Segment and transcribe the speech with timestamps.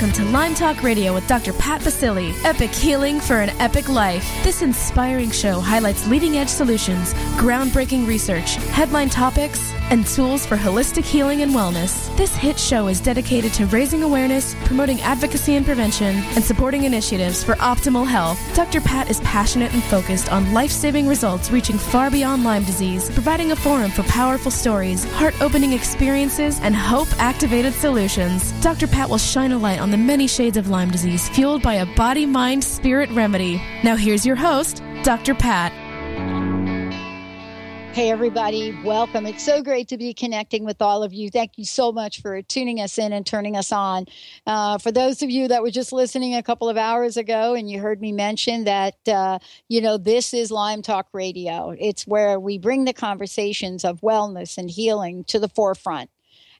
[0.00, 1.52] Welcome to Lyme Talk Radio with Dr.
[1.52, 2.32] Pat Baccili.
[2.42, 4.26] Epic healing for an epic life.
[4.42, 11.04] This inspiring show highlights leading edge solutions, groundbreaking research, headline topics, and tools for holistic
[11.04, 12.14] healing and wellness.
[12.16, 17.44] This hit show is dedicated to raising awareness, promoting advocacy and prevention, and supporting initiatives
[17.44, 18.38] for optimal health.
[18.54, 18.80] Dr.
[18.80, 23.52] Pat is passionate and focused on life saving results reaching far beyond Lyme disease, providing
[23.52, 28.52] a forum for powerful stories, heart opening experiences, and hope activated solutions.
[28.62, 28.86] Dr.
[28.86, 31.86] Pat will shine a light on the many shades of Lyme disease fueled by a
[31.96, 33.60] body mind spirit remedy.
[33.82, 35.34] Now, here's your host, Dr.
[35.34, 35.79] Pat.
[38.00, 39.26] Hey, everybody, welcome.
[39.26, 41.28] It's so great to be connecting with all of you.
[41.28, 44.06] Thank you so much for tuning us in and turning us on.
[44.46, 47.70] Uh, for those of you that were just listening a couple of hours ago and
[47.70, 52.40] you heard me mention that, uh, you know, this is Lyme Talk Radio, it's where
[52.40, 56.08] we bring the conversations of wellness and healing to the forefront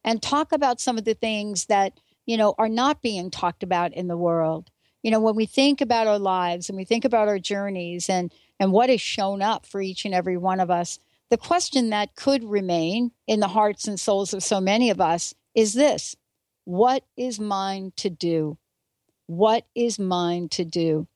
[0.05, 1.95] and talk about some of the things that,
[2.27, 4.71] you know, are not being talked about in the world.
[5.03, 8.31] You know, when we think about our lives and we think about our journeys and,
[8.59, 10.99] and what has shown up for each and every one of us,
[11.31, 15.33] the question that could remain in the hearts and souls of so many of us
[15.55, 16.17] is this
[16.65, 18.59] What is mine to do?
[19.27, 21.07] What is mine to do?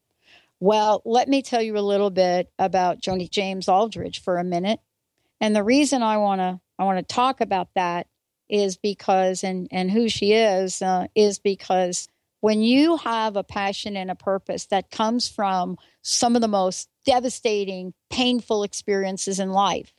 [0.61, 4.81] Well, let me tell you a little bit about Joni James Aldrich for a minute.
[5.41, 8.07] And the reason I want to I want to talk about that
[8.49, 12.09] is because and and who she is uh, is because
[12.41, 16.89] when you have a passion and a purpose that comes from some of the most
[17.07, 19.93] devastating, painful experiences in life,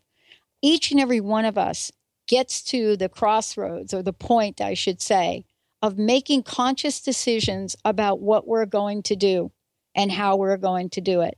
[0.65, 1.91] each and every one of us
[2.27, 5.45] gets to the crossroads or the point, I should say,
[5.83, 9.51] of making conscious decisions about what we're going to do
[9.93, 11.37] and how we're going to do it.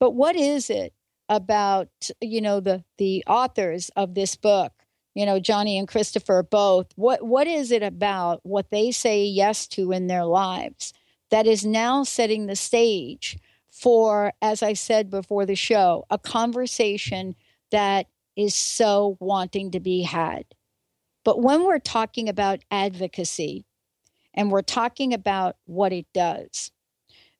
[0.00, 0.94] But what is it
[1.28, 1.88] about,
[2.22, 4.72] you know, the the authors of this book,
[5.14, 9.66] you know, Joni and Christopher both, what what is it about what they say yes
[9.68, 10.94] to in their lives
[11.30, 13.38] that is now setting the stage
[13.70, 17.34] for, as I said before the show, a conversation
[17.70, 20.44] that is so wanting to be had.
[21.24, 23.64] But when we're talking about advocacy
[24.34, 26.70] and we're talking about what it does,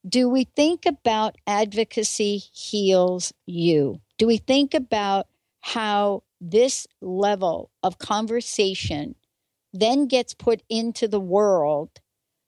[0.09, 4.01] do we think about advocacy heals you?
[4.19, 5.27] Do we think about
[5.61, 9.15] how this level of conversation
[9.73, 11.91] then gets put into the world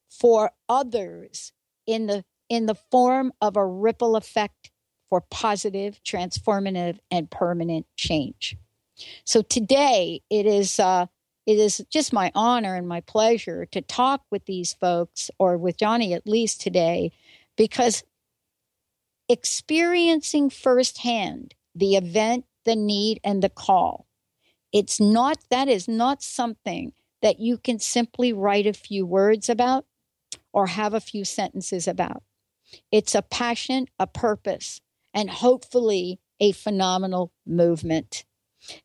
[0.09, 1.53] for others
[1.87, 4.71] in the in the form of a ripple effect
[5.09, 8.57] for positive, transformative, and permanent change.
[9.25, 11.07] So today it is uh,
[11.47, 15.79] it is just my honor and my pleasure to talk with these folks, or with
[15.79, 17.13] Joni at least today,
[17.57, 18.03] because
[19.29, 24.07] experiencing firsthand the event, the need, and the call,
[24.73, 26.93] it's not that is not something
[27.23, 29.87] that you can simply write a few words about
[30.53, 32.23] or have a few sentences about.
[32.93, 34.81] It's a passion, a purpose,
[35.15, 38.25] and hopefully a phenomenal movement.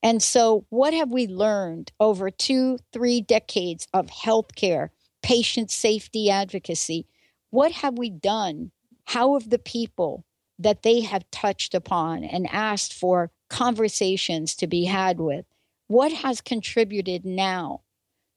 [0.01, 4.89] And so, what have we learned over two, three decades of healthcare,
[5.21, 7.07] patient safety advocacy?
[7.49, 8.71] What have we done?
[9.05, 10.25] How have the people
[10.59, 15.45] that they have touched upon and asked for conversations to be had with,
[15.87, 17.81] what has contributed now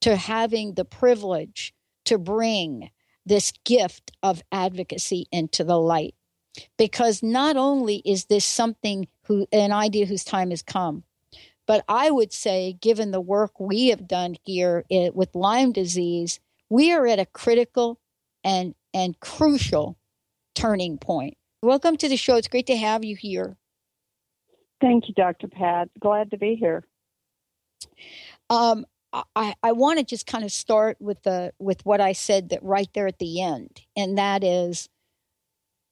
[0.01, 1.73] to having the privilege
[2.05, 2.91] to bring
[3.25, 6.16] this gift of advocacy into the light?
[6.77, 11.05] Because not only is this something who an idea whose time has come
[11.67, 14.85] but i would say given the work we have done here
[15.15, 17.99] with lyme disease we are at a critical
[18.45, 19.99] and and crucial
[20.55, 21.37] turning point.
[21.63, 22.37] Welcome to the show.
[22.37, 23.57] It's great to have you here.
[24.81, 25.89] Thank you dr pat.
[26.01, 26.85] Glad to be here.
[28.51, 28.87] Um,
[29.35, 32.63] I, I want to just kind of start with the with what I said that
[32.63, 34.89] right there at the end, and that is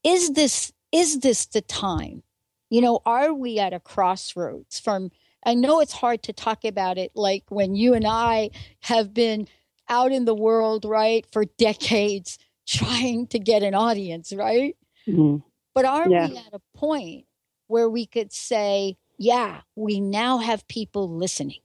[0.05, 2.23] is this is this the time
[2.71, 5.11] you know are we at a crossroads from
[5.45, 9.49] i know it's hard to talk about it like when you and i have been
[9.89, 15.37] out in the world right for decades trying to get an audience right mm-hmm.
[15.75, 16.29] but are yeah.
[16.29, 17.27] we at a point
[17.67, 21.61] where we could say yeah we now have people listening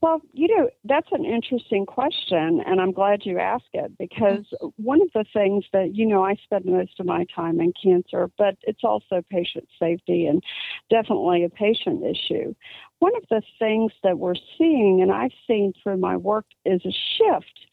[0.00, 4.46] Well, you know, that's an interesting question, and I'm glad you asked it because
[4.76, 8.30] one of the things that, you know, I spend most of my time in cancer,
[8.38, 10.40] but it's also patient safety and
[10.88, 12.54] definitely a patient issue.
[13.00, 16.92] One of the things that we're seeing, and I've seen through my work, is a
[16.92, 17.66] shift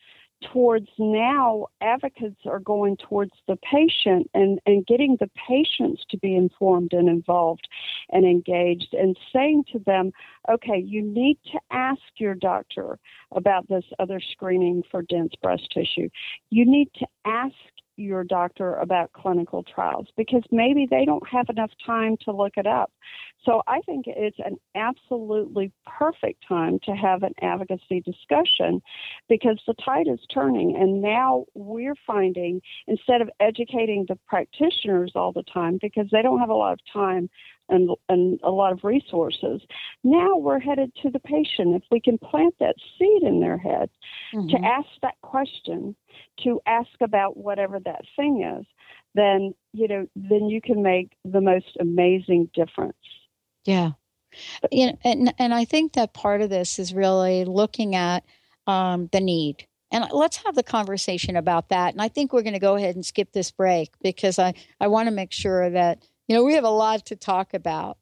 [0.52, 6.36] towards now advocates are going towards the patient and, and getting the patients to be
[6.36, 7.68] informed and involved
[8.12, 10.12] and engaged and saying to them,
[10.50, 13.00] okay, you need to ask your doctor
[13.36, 16.10] about this other screening for dense breast tissue.
[16.50, 17.56] You need to ask
[17.98, 22.68] your doctor about clinical trials because maybe they don't have enough time to look it
[22.68, 22.92] up.
[23.46, 28.82] So I think it's an absolutely perfect time to have an advocacy discussion
[29.30, 35.32] because the tide is turning and now we're finding instead of educating the practitioners all
[35.32, 37.30] the time because they don't have a lot of time
[37.70, 39.62] and, and a lot of resources.
[40.04, 41.76] Now we're headed to the patient.
[41.76, 43.90] If we can plant that seed in their head
[44.34, 44.48] mm-hmm.
[44.50, 45.96] to ask that question,
[46.44, 48.66] to ask about whatever that thing is,
[49.16, 52.98] then you know, then you can make the most amazing difference.
[53.64, 53.92] Yeah.
[54.72, 58.24] You know, and and I think that part of this is really looking at
[58.68, 59.68] um, the need.
[59.92, 61.94] And let's have the conversation about that.
[61.94, 64.88] And I think we're going to go ahead and skip this break because I, I
[64.88, 67.98] want to make sure that you know, we have a lot to talk about.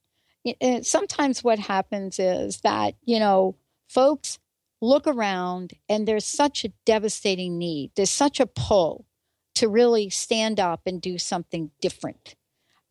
[0.59, 3.55] And sometimes what happens is that, you know,
[3.87, 4.39] folks
[4.81, 9.05] look around and there's such a devastating need, there's such a pull
[9.55, 12.35] to really stand up and do something different.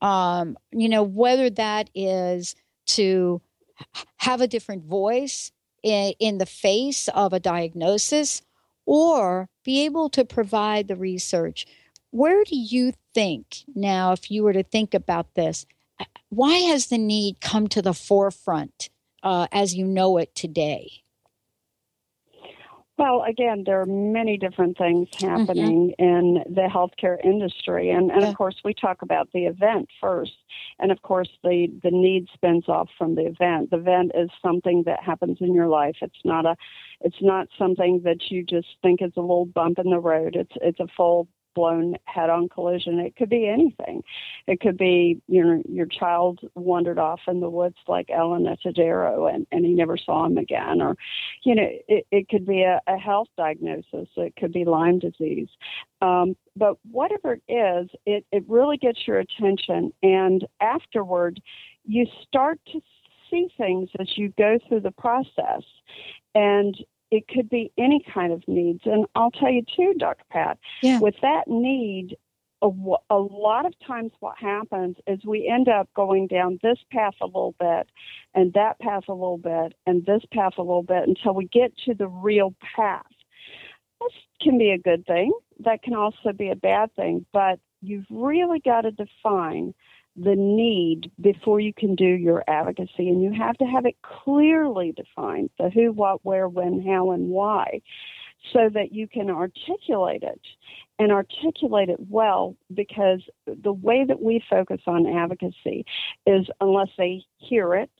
[0.01, 2.55] Um, you know, whether that is
[2.87, 3.43] to
[4.19, 5.53] have a different voice
[5.83, 8.43] in, in the face of a diagnosis
[8.87, 11.67] or be able to provide the research
[12.13, 15.67] where do you think now, if you were to think about this,
[16.29, 18.89] why has the need come to the forefront
[19.23, 21.03] uh, as you know it today?
[22.99, 26.05] Well, again, there are many different things happening mm-hmm.
[26.05, 27.91] in the healthcare industry.
[27.91, 28.29] And, and yeah.
[28.29, 30.37] of course, we talk about the event first.
[30.79, 33.71] And of course, the, the need spins off from the event.
[33.71, 35.97] The event is something that happens in your life.
[36.01, 36.55] It's not a,
[37.01, 40.37] it's not something that you just think is a little bump in the road.
[40.37, 42.99] It's, it's a full blown head on collision.
[42.99, 44.03] It could be anything.
[44.47, 49.33] It could be you know your child wandered off in the woods like Alan Atadero
[49.33, 50.97] and, and he never saw him again or
[51.45, 54.09] you know it, it could be a, a health diagnosis.
[54.17, 55.49] It could be Lyme disease.
[56.01, 61.41] Um, but whatever it is, it, it really gets your attention and afterward
[61.85, 62.81] you start to
[63.31, 65.63] see things as you go through the process
[66.35, 66.77] and
[67.13, 68.81] it could be any kind of needs.
[68.87, 70.25] And I'll tell you too, Dr.
[70.31, 70.99] Pat, yeah.
[70.99, 72.17] with that need,
[72.63, 72.71] a,
[73.11, 77.27] a lot of times what happens is we end up going down this path a
[77.27, 77.87] little bit
[78.35, 81.77] and that path a little bit and this path a little bit until we get
[81.85, 83.05] to the real path.
[84.01, 85.33] This can be a good thing.
[85.61, 89.75] That can also be a bad thing, but you've really got to define
[90.17, 93.09] the need before you can do your advocacy.
[93.09, 97.29] And you have to have it clearly defined the who, what, where, when, how, and
[97.29, 97.81] why
[98.53, 100.41] so that you can articulate it
[100.99, 105.85] and articulate it well because the way that we focus on advocacy
[106.27, 107.91] is unless they hear it,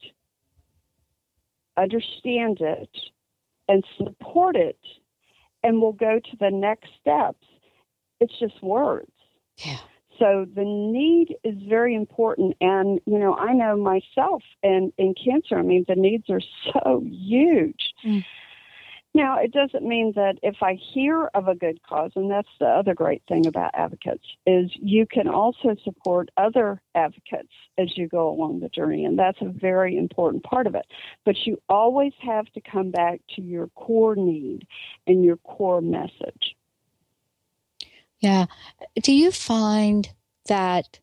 [1.77, 2.89] understand it,
[3.67, 4.79] and support it,
[5.63, 7.45] and will go to the next steps,
[8.19, 9.11] it's just words.
[9.57, 9.77] Yeah.
[10.19, 12.55] So the need is very important.
[12.61, 16.41] And, you know, I know myself and in cancer, I mean, the needs are
[16.73, 17.93] so huge.
[18.05, 18.23] Mm.
[19.15, 22.65] Now, it doesn't mean that if I hear of a good cause, and that's the
[22.65, 28.27] other great thing about advocates, is you can also support other advocates as you go
[28.27, 30.87] along the journey, and that's a very important part of it.
[31.25, 34.65] But you always have to come back to your core need
[35.05, 36.55] and your core message.
[38.23, 38.45] Yeah.
[39.01, 40.09] Do you find
[40.47, 40.99] that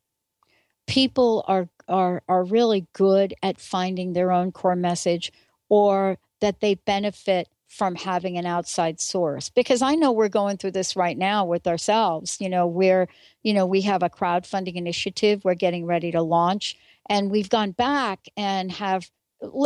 [0.86, 5.30] people are are are really good at finding their own core message
[5.68, 9.50] or that they benefit from having an outside source?
[9.50, 13.06] Because i know we're going through this right now with ourselves you know we're
[13.42, 16.76] you know we have a crowdfunding initiative we're getting ready to launch
[17.10, 19.10] and we've gone back and have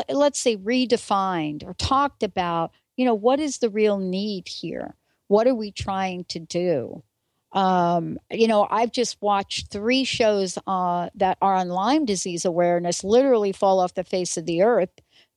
[0.09, 4.97] let's say redefined or talked about you know what is the real need here?
[5.29, 7.03] What are we trying to do
[7.55, 13.05] um, you know, I've just watched three shows uh, that are on Lyme disease awareness
[13.05, 14.91] literally fall off the face of the earth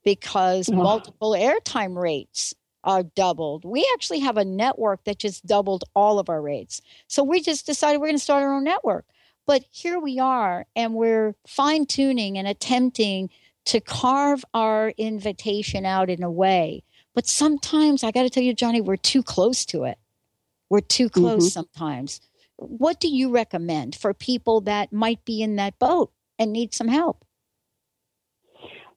[0.03, 0.73] because oh.
[0.73, 3.65] multiple airtime rates are doubled.
[3.65, 6.81] We actually have a network that just doubled all of our rates.
[7.07, 9.05] So we just decided we're going to start our own network.
[9.45, 13.29] But here we are, and we're fine tuning and attempting
[13.65, 16.83] to carve our invitation out in a way
[17.13, 19.97] But sometimes I got to tell you, Joni, we're too close to it.
[20.69, 21.65] We're too close mm-hmm.
[21.65, 22.21] sometimes.
[22.57, 26.87] What do you recommend for people that might be in that boat and need some
[26.87, 27.23] help?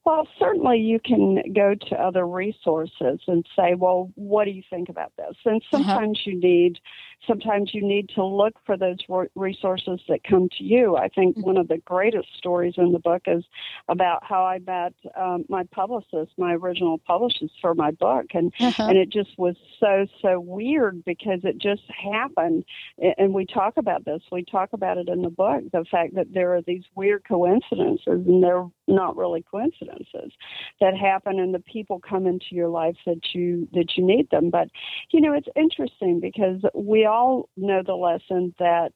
[0.04, 4.88] Well, certainly you can go to other resources and say, well, what do you think
[4.88, 5.36] about this?
[5.44, 5.78] And uh-huh.
[5.78, 6.30] sometimes uh-huh.
[6.30, 6.78] you need
[7.26, 8.98] sometimes you need to look for those
[9.34, 10.96] resources that come to you.
[10.96, 11.46] I think mm-hmm.
[11.46, 13.44] one of the greatest stories in the book is
[13.88, 18.86] about how I met um, my publicist, my original publicist for my book, and uh-huh.
[18.88, 22.64] and it just was so so weird because it just happened.
[23.18, 24.22] And we talk about this.
[24.32, 25.62] We talk about it in the book.
[25.72, 30.32] The fact that there are these weird coincidences, and they're not really coincidences
[30.80, 34.50] that happen, and the people come into your life that you that you need them.
[34.50, 34.68] But
[35.10, 38.92] you know, it's interesting because we all know the lesson that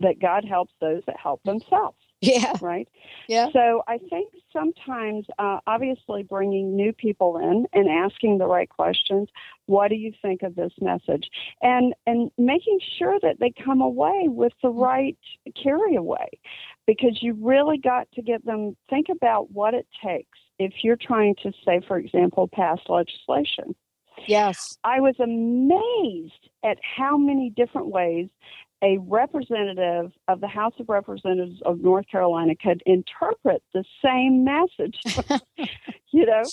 [0.00, 1.96] that God helps those that help themselves.
[2.20, 2.54] Yeah.
[2.60, 2.88] Right.
[3.28, 3.46] Yeah.
[3.52, 9.28] So I think sometimes, uh, obviously, bringing new people in and asking the right questions.
[9.66, 11.30] What do you think of this message?
[11.62, 15.16] And and making sure that they come away with the right
[15.62, 16.28] carry away,
[16.88, 21.36] because you really got to get them think about what it takes if you're trying
[21.44, 23.76] to say, for example, pass legislation.
[24.26, 24.76] Yes.
[24.82, 28.28] I was amazed at how many different ways
[28.82, 34.98] a representative of the House of Representatives of North Carolina could interpret the same message,
[36.12, 36.44] you know?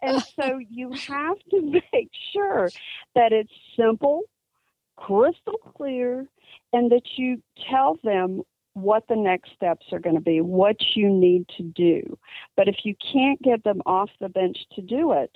[0.00, 1.60] And so you have to
[1.92, 2.70] make sure
[3.14, 4.22] that it's simple,
[4.96, 6.26] crystal clear,
[6.72, 8.42] and that you tell them
[8.74, 12.18] what the next steps are going to be, what you need to do.
[12.56, 15.30] But if you can't get them off the bench to do it,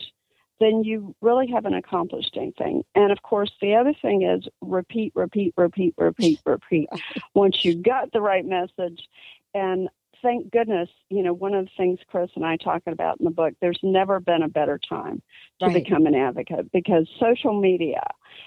[0.60, 2.84] then you really haven't accomplished anything.
[2.94, 6.88] And of course, the other thing is repeat, repeat, repeat, repeat, repeat.
[7.34, 9.08] Once you got the right message,
[9.54, 9.88] and
[10.22, 13.30] thank goodness, you know, one of the things Chris and I talking about in the
[13.30, 15.22] book, there's never been a better time
[15.60, 15.84] to right.
[15.84, 18.02] become an advocate because social media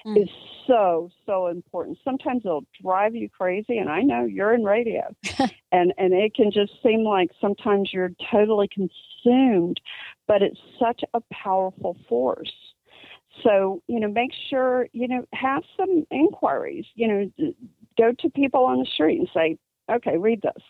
[0.06, 0.22] mm.
[0.22, 0.30] is
[0.68, 1.98] so, so important.
[2.04, 5.13] Sometimes it'll drive you crazy, and I know you're in radio,
[5.72, 9.80] and, and it can just seem like sometimes you're totally consumed,
[10.28, 12.54] but it's such a powerful force.
[13.44, 17.54] So, you know, make sure, you know, have some inquiries, you know,
[17.98, 19.58] go to people on the street and say,
[19.90, 20.63] okay, read this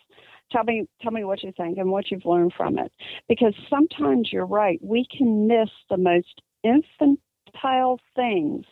[0.52, 2.92] Tell me, tell me what you think and what you've learned from it.
[3.28, 4.78] Because sometimes you're right.
[4.82, 8.66] We can miss the most infantile things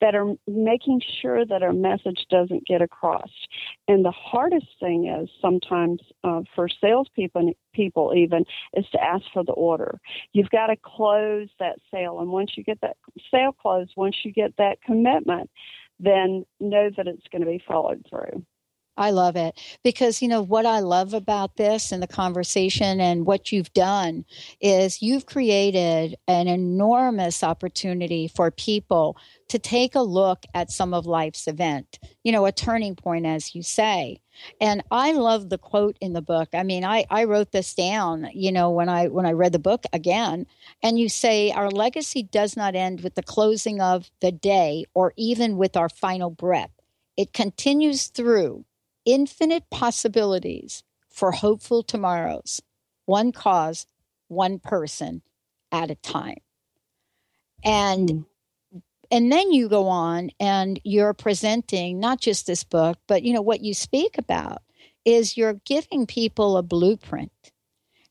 [0.00, 3.30] that are making sure that our message doesn't get across.
[3.88, 8.44] And the hardest thing is sometimes uh, for salespeople, people even,
[8.74, 9.98] is to ask for the order.
[10.32, 12.96] You've got to close that sale, and once you get that
[13.30, 15.50] sale closed, once you get that commitment,
[15.98, 18.44] then know that it's going to be followed through.
[18.98, 23.24] I love it because, you know, what I love about this and the conversation and
[23.24, 24.24] what you've done
[24.60, 29.16] is you've created an enormous opportunity for people
[29.48, 33.54] to take a look at some of life's event, you know, a turning point, as
[33.54, 34.20] you say.
[34.60, 36.48] And I love the quote in the book.
[36.52, 39.58] I mean, I, I wrote this down, you know, when I when I read the
[39.58, 40.46] book again.
[40.82, 45.12] And you say our legacy does not end with the closing of the day or
[45.16, 46.70] even with our final breath.
[47.16, 48.64] It continues through
[49.08, 52.60] infinite possibilities for hopeful tomorrows,
[53.06, 53.86] one cause,
[54.28, 55.22] one person
[55.72, 56.42] at a time.
[57.64, 58.82] And mm.
[59.10, 63.40] and then you go on and you're presenting not just this book, but you know
[63.40, 64.62] what you speak about
[65.06, 67.32] is you're giving people a blueprint.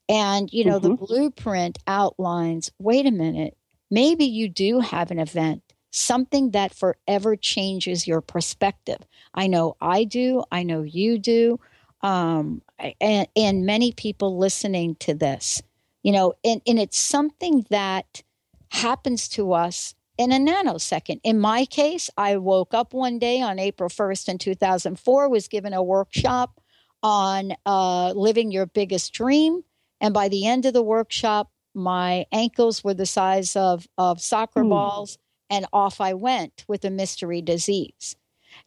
[0.09, 0.95] And you know mm-hmm.
[0.95, 3.55] the blueprint outlines, wait a minute,
[3.91, 8.99] maybe you do have an event something that forever changes your perspective.
[9.33, 11.59] I know I do, I know you do,
[12.01, 12.61] um,
[13.01, 15.61] and, and many people listening to this,
[16.03, 18.21] you know, and, and it's something that
[18.69, 21.19] happens to us in a nanosecond.
[21.23, 25.73] In my case, I woke up one day on April 1st in 2004, was given
[25.73, 26.59] a workshop
[27.03, 29.63] on uh, living your biggest dream.
[30.01, 34.63] And by the end of the workshop, my ankles were the size of, of soccer
[34.63, 34.69] mm.
[34.69, 38.15] balls and off I went with a mystery disease.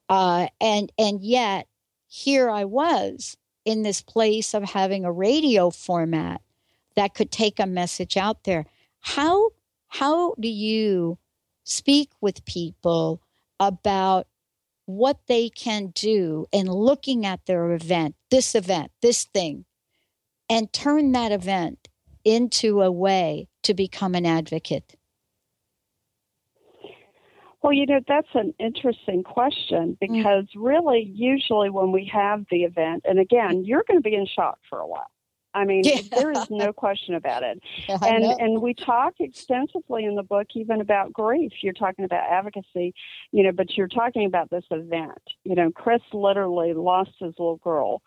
[0.08, 1.66] Uh, and and yet
[2.06, 6.40] here I was in this place of having a radio format
[6.96, 8.66] that could take a message out there.
[9.00, 9.50] How
[9.88, 11.18] how do you
[11.64, 13.20] speak with people
[13.58, 14.26] about
[14.86, 19.64] what they can do in looking at their event, this event, this thing,
[20.48, 21.88] and turn that event
[22.24, 24.96] into a way to become an advocate?
[27.62, 29.98] Well, you know, that's an interesting question mm.
[30.00, 30.56] because mm.
[30.56, 34.58] really, usually when we have the event, and again, you're going to be in shock
[34.68, 35.10] for a while.
[35.52, 36.00] I mean, yeah.
[36.12, 37.60] there is no question about it.
[37.88, 41.52] Yeah, and and we talk extensively in the book even about grief.
[41.60, 42.94] You're talking about advocacy,
[43.32, 45.18] you know, but you're talking about this event.
[45.44, 48.02] You know, Chris literally lost his little girl,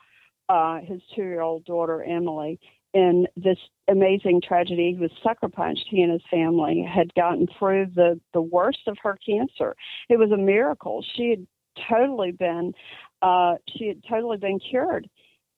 [0.47, 2.59] uh, his two year old daughter Emily,
[2.93, 3.57] in this
[3.87, 4.93] amazing tragedy.
[4.93, 5.85] He was sucker punched.
[5.89, 9.75] He and his family had gotten through the the worst of her cancer.
[10.09, 11.03] It was a miracle.
[11.15, 11.47] She had
[11.89, 12.73] totally been
[13.21, 15.09] uh, she had totally been cured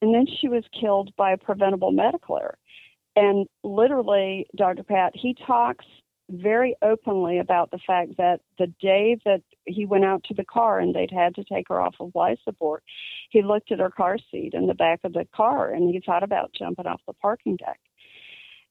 [0.02, 2.58] and then she was killed by a preventable medical error.
[3.16, 4.84] And literally, Dr.
[4.84, 5.86] Pat, he talks
[6.30, 10.80] very openly about the fact that the day that he went out to the car
[10.80, 12.84] and they'd had to take her off of life support,
[13.30, 16.24] he looked at her car seat in the back of the car and he thought
[16.24, 17.80] about jumping off the parking deck.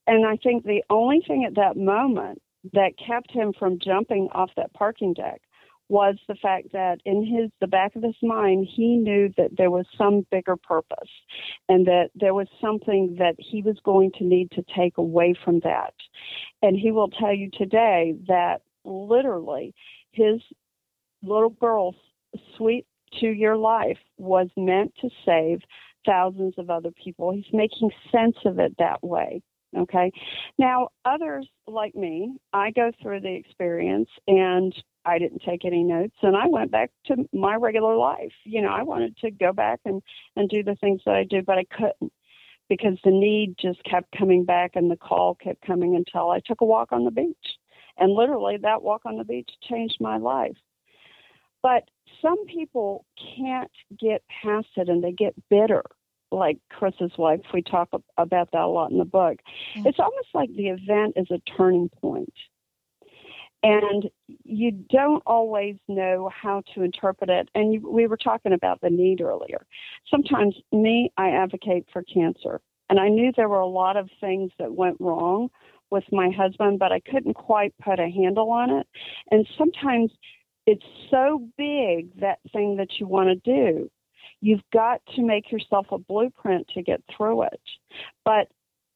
[0.07, 2.43] And I think the only thing at that moment
[2.73, 5.41] that kept him from jumping off that parking deck
[5.89, 9.71] was the fact that in his the back of his mind he knew that there
[9.71, 11.11] was some bigger purpose
[11.69, 15.61] and that there was something that he was going to need to take away from
[15.61, 15.95] that.
[16.63, 19.75] And he will tell you today that literally
[20.13, 20.41] his
[21.23, 21.97] little girl's
[22.57, 22.87] sweet
[23.21, 25.61] two year life was meant to save
[26.07, 27.33] thousands of other people.
[27.33, 29.43] He's making sense of it that way
[29.77, 30.11] okay
[30.59, 34.75] now others like me i go through the experience and
[35.07, 38.33] I didn't take any notes and I went back to my regular life.
[38.45, 40.03] You know, I wanted to go back and,
[40.35, 42.13] and do the things that I do, but I couldn't
[42.69, 46.61] because the need just kept coming back and the call kept coming until I took
[46.61, 47.59] a walk on the beach.
[47.99, 50.57] And literally, that walk on the beach changed my life.
[51.63, 51.85] But
[52.21, 53.05] some people
[53.37, 55.85] can't get past it and they get bitter,
[56.35, 57.41] like Chris's wife.
[57.53, 57.89] We talk
[58.19, 59.39] about that a lot in the book.
[59.77, 59.87] Mm-hmm.
[59.87, 62.33] It's almost like the event is a turning point
[63.65, 64.11] and
[64.45, 67.49] you don't always know how to interpret it.
[67.55, 69.65] And you, we were talking about the need earlier.
[70.11, 72.61] Sometimes, me, I advocate for cancer,
[72.91, 75.49] and I knew there were a lot of things that went wrong
[75.91, 78.87] with my husband, but I couldn't quite put a handle on it.
[79.31, 80.11] And sometimes
[80.67, 83.91] it's so big that thing that you want to do.
[84.45, 87.61] You've got to make yourself a blueprint to get through it.
[88.27, 88.49] But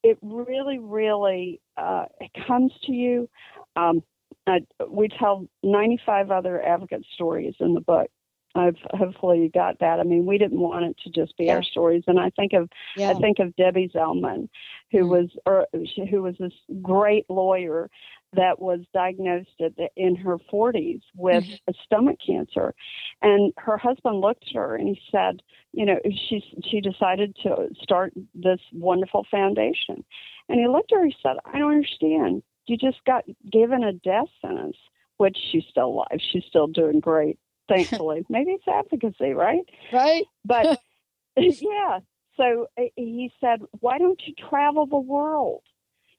[0.02, 3.30] it really, really uh, it comes to you.
[3.74, 4.02] Um,
[4.46, 8.10] I, we tell 95 other advocate stories in the book.
[8.54, 10.00] I've hopefully you got that.
[10.00, 11.54] I mean, we didn't want it to just be yeah.
[11.54, 13.10] our stories, and I think of yeah.
[13.10, 14.48] I think of Debbie Zellman,
[14.90, 15.08] who mm-hmm.
[15.08, 15.66] was or,
[16.10, 17.88] who was this great lawyer
[18.34, 21.72] that was diagnosed the, in her 40s with mm-hmm.
[21.84, 22.74] stomach cancer,
[23.22, 25.40] and her husband looked at her and he said,
[25.72, 30.04] you know, she she decided to start this wonderful foundation,
[30.48, 31.02] and he looked at her.
[31.02, 34.76] And he said, I don't understand you just got given a death sentence,
[35.16, 36.20] which she's still alive.
[36.32, 37.38] She's still doing great,
[37.68, 38.24] thankfully.
[38.28, 39.64] Maybe it's advocacy, right?
[39.92, 40.24] Right.
[40.44, 40.80] But
[41.36, 42.00] yeah.
[42.36, 45.62] So uh, he said, why don't you travel the world?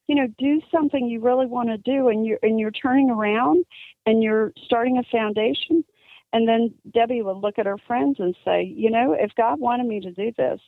[0.10, 3.64] You know, do something you really want to do, and you're and you're turning around
[4.06, 5.86] and you're starting a foundation.
[6.34, 9.88] And then Debbie would look at her friends and say, you know, if God wanted
[9.88, 10.60] me to do this,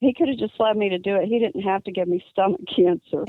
[0.00, 1.26] he could have just allowed me to do it.
[1.26, 3.24] He didn't have to give me stomach cancer.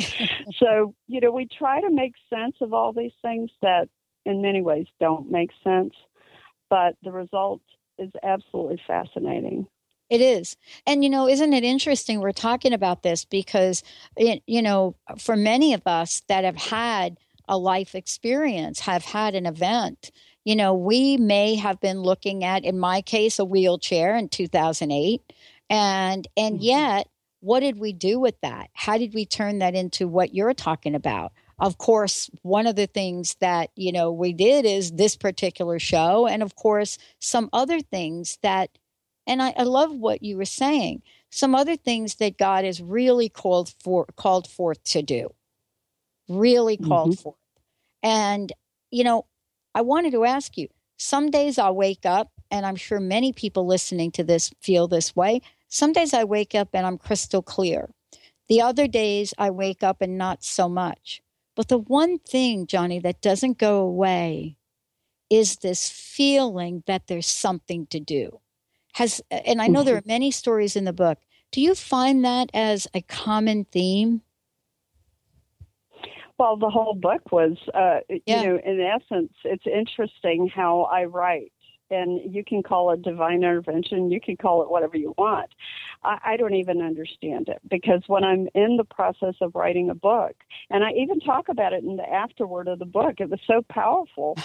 [0.58, 3.90] so, you know, we try to make sense of all these things that
[4.26, 5.94] in many ways don't make sense,
[6.70, 7.62] but the result
[7.98, 9.68] is absolutely fascinating.
[10.10, 10.58] It is.
[10.88, 13.84] And, you know, isn't it interesting we're talking about this because,
[14.18, 17.18] it, you know, for many of us that have had
[17.48, 20.12] a life experience, have had an event,
[20.46, 25.22] you know, we may have been looking at, in my case, a wheelchair in 2008
[25.70, 26.64] and and mm-hmm.
[26.64, 27.08] yet
[27.42, 30.96] what did we do with that how did we turn that into what you're talking
[30.96, 35.80] about of course one of the things that you know we did is this particular
[35.80, 38.70] show and of course some other things that
[39.30, 43.30] and I, I love what you were saying some other things that god has really
[43.30, 45.34] called for called forth to do
[46.28, 47.22] really called mm-hmm.
[47.22, 47.36] forth
[48.04, 48.52] and
[48.92, 49.26] you know
[49.74, 53.66] i wanted to ask you some days i'll wake up and i'm sure many people
[53.66, 57.92] listening to this feel this way some days I wake up and I'm crystal clear.
[58.50, 61.22] The other days I wake up and not so much.
[61.56, 64.58] But the one thing, Joni, that doesn't go away
[65.30, 68.40] is this feeling that there's something to do.
[68.94, 70.08] Has and I know there are mm-hmm.
[70.08, 71.20] many stories in the book.
[71.52, 74.22] Do you find that as a common theme?
[76.38, 78.42] Well, the whole book was, uh, yeah.
[78.42, 81.52] you know, in essence, it's interesting how I write
[81.92, 84.12] and you can call it divine intervention.
[84.12, 85.50] You can call it whatever you want.
[86.04, 89.96] I, I don't even understand it because when I'm in the process of writing a
[89.96, 90.36] book,
[90.70, 93.64] and I even talk about it in the afterword of the book, it was so
[93.70, 94.38] powerful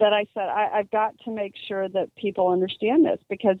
[0.00, 3.56] that I said I, I've got to make sure that people understand this because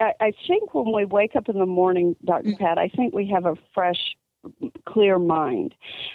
[0.00, 2.50] I, I think when we wake up in the morning, Dr.
[2.50, 2.58] Mm.
[2.58, 4.16] Pat, I think we have a fresh
[4.86, 5.74] clear mind.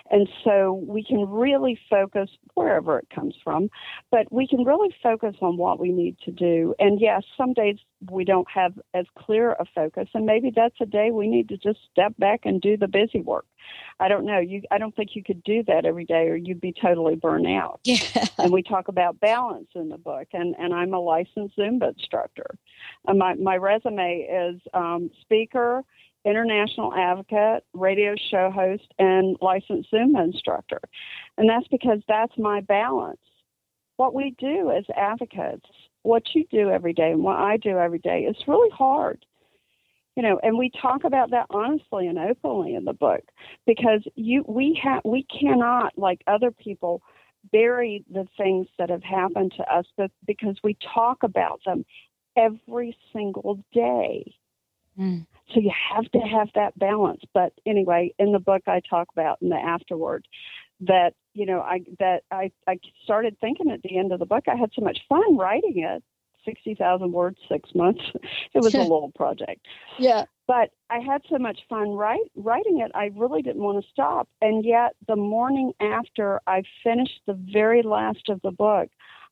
[0.10, 3.70] And so we can really focus wherever it comes from,
[4.12, 6.74] but we can really focus on what we need to do.
[6.80, 7.78] And yes, some days
[8.12, 11.58] we don't have as clear a focus, and maybe that's a day we need to
[11.58, 13.46] just step back and do the busy work.
[14.00, 14.40] I don't know.
[14.40, 17.48] You, I don't think you could do that every day, or you'd be totally burnt
[17.48, 17.80] out.
[17.84, 18.26] Yeah.
[18.38, 22.58] And we talk about balance in the book, and and I'm a licensed Zumba instructor.
[23.08, 25.84] Uh, my my resume is um, speaker
[26.26, 30.82] international advocate, radio show host, and licensed Zumba instructor.
[31.38, 33.20] And that's because that's my balance.
[33.98, 35.66] What we do as advocates,
[36.04, 39.26] what you do every day and what I do every day is really hard.
[40.16, 43.24] You know, and we talk about that honestly and openly in the book
[43.68, 47.02] because you we have we cannot like other people
[47.52, 51.86] bury the things that have happened to us but because we talk about them
[52.38, 54.36] every single day.
[54.98, 55.26] Mm.
[55.54, 57.22] So you have to have that balance.
[57.34, 60.28] But anyway, in the book I talk about in the afterward
[60.82, 64.46] that, you know, I that I, I started thinking at the end of the book
[64.48, 66.04] I had so much fun writing it.
[66.46, 68.02] Sixty thousand words, six months.
[68.54, 69.66] It was a little project.
[70.00, 70.26] Yeah.
[70.48, 74.30] But I had so much fun write, writing it, I really didn't want to stop.
[74.42, 78.90] And yet, the morning after I finished the very last of the book,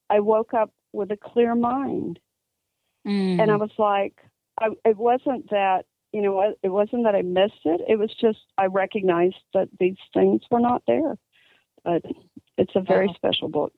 [0.10, 2.20] I woke up with a clear mind.
[3.08, 3.40] Mm.
[3.40, 4.16] And I was like,
[4.60, 7.82] I, it wasn't that you know, it wasn't that I missed it.
[7.88, 11.18] It was just I recognized that these things were not there.
[11.84, 12.04] But
[12.58, 13.14] it's a very wow.
[13.16, 13.74] special book.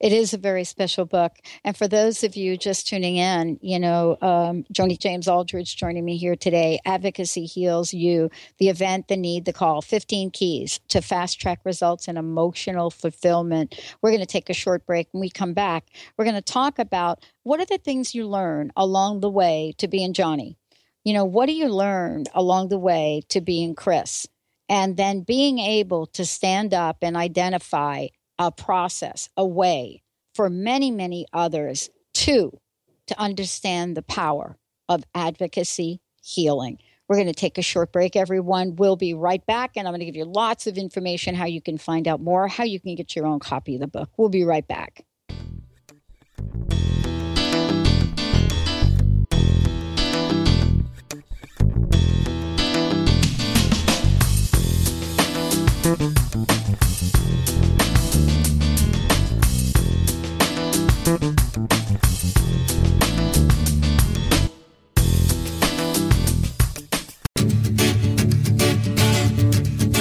[0.00, 1.36] It is a very special book.
[1.62, 6.04] And for those of you just tuning in, you know, um, Joni James Aldrich joining
[6.04, 6.80] me here today.
[6.84, 8.28] Advocacy Heals U,
[8.58, 13.78] the event, the need, the call 15 keys to fast track results and emotional fulfillment.
[14.02, 15.06] We're going to take a short break.
[15.12, 15.84] When we come back,
[16.16, 19.86] we're going to talk about what are the things you learn along the way to
[19.86, 20.56] being Joni
[21.04, 24.26] you know, what do you learn along the way to being Chris?
[24.68, 28.08] And then being able to stand up and identify
[28.38, 30.02] a process, a way
[30.34, 32.58] for many, many others too
[33.06, 34.58] to understand the power
[34.88, 36.78] of advocacy healing.
[37.08, 38.76] We're going to take a short break, everyone.
[38.76, 41.62] We'll be right back, and I'm going to give you lots of information how you
[41.62, 44.10] can find out more, how you can get your own copy of the book.
[44.18, 45.06] We'll be right back.
[55.88, 56.48] Thank you.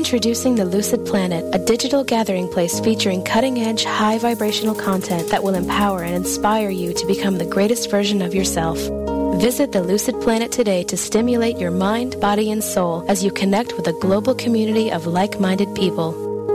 [0.00, 5.42] Introducing the Lucid Planet, a digital gathering place featuring cutting edge, high vibrational content that
[5.42, 8.78] will empower and inspire you to become the greatest version of yourself.
[9.42, 13.76] Visit the Lucid Planet today to stimulate your mind, body, and soul as you connect
[13.76, 16.12] with a global community of like minded people.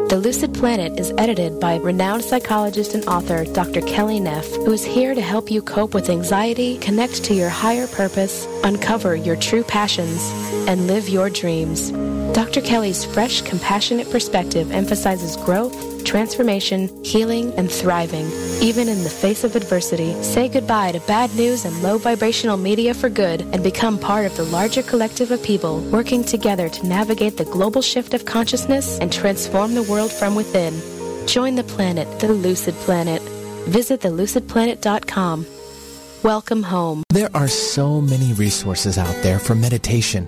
[0.10, 3.82] The Lucid Planet is edited by renowned psychologist and author Dr.
[3.82, 7.86] Kelly Neff, who is here to help you cope with anxiety, connect to your higher
[7.86, 10.20] purpose, uncover your true passions,
[10.68, 11.92] and live your dreams.
[12.36, 12.60] Dr.
[12.60, 18.26] Kelly's fresh, compassionate perspective emphasizes growth, transformation, healing, and thriving.
[18.62, 22.94] Even in the face of adversity, say goodbye to bad news and low vibrational media
[22.94, 27.38] for good and become part of the larger collective of people working together to navigate
[27.38, 30.74] the global shift of consciousness and transform the world from within.
[31.30, 33.22] Join the planet, the Lucid Planet.
[33.70, 35.46] Visit thelucidplanet.com.
[36.22, 37.04] Welcome home.
[37.12, 40.28] There are so many resources out there for meditation.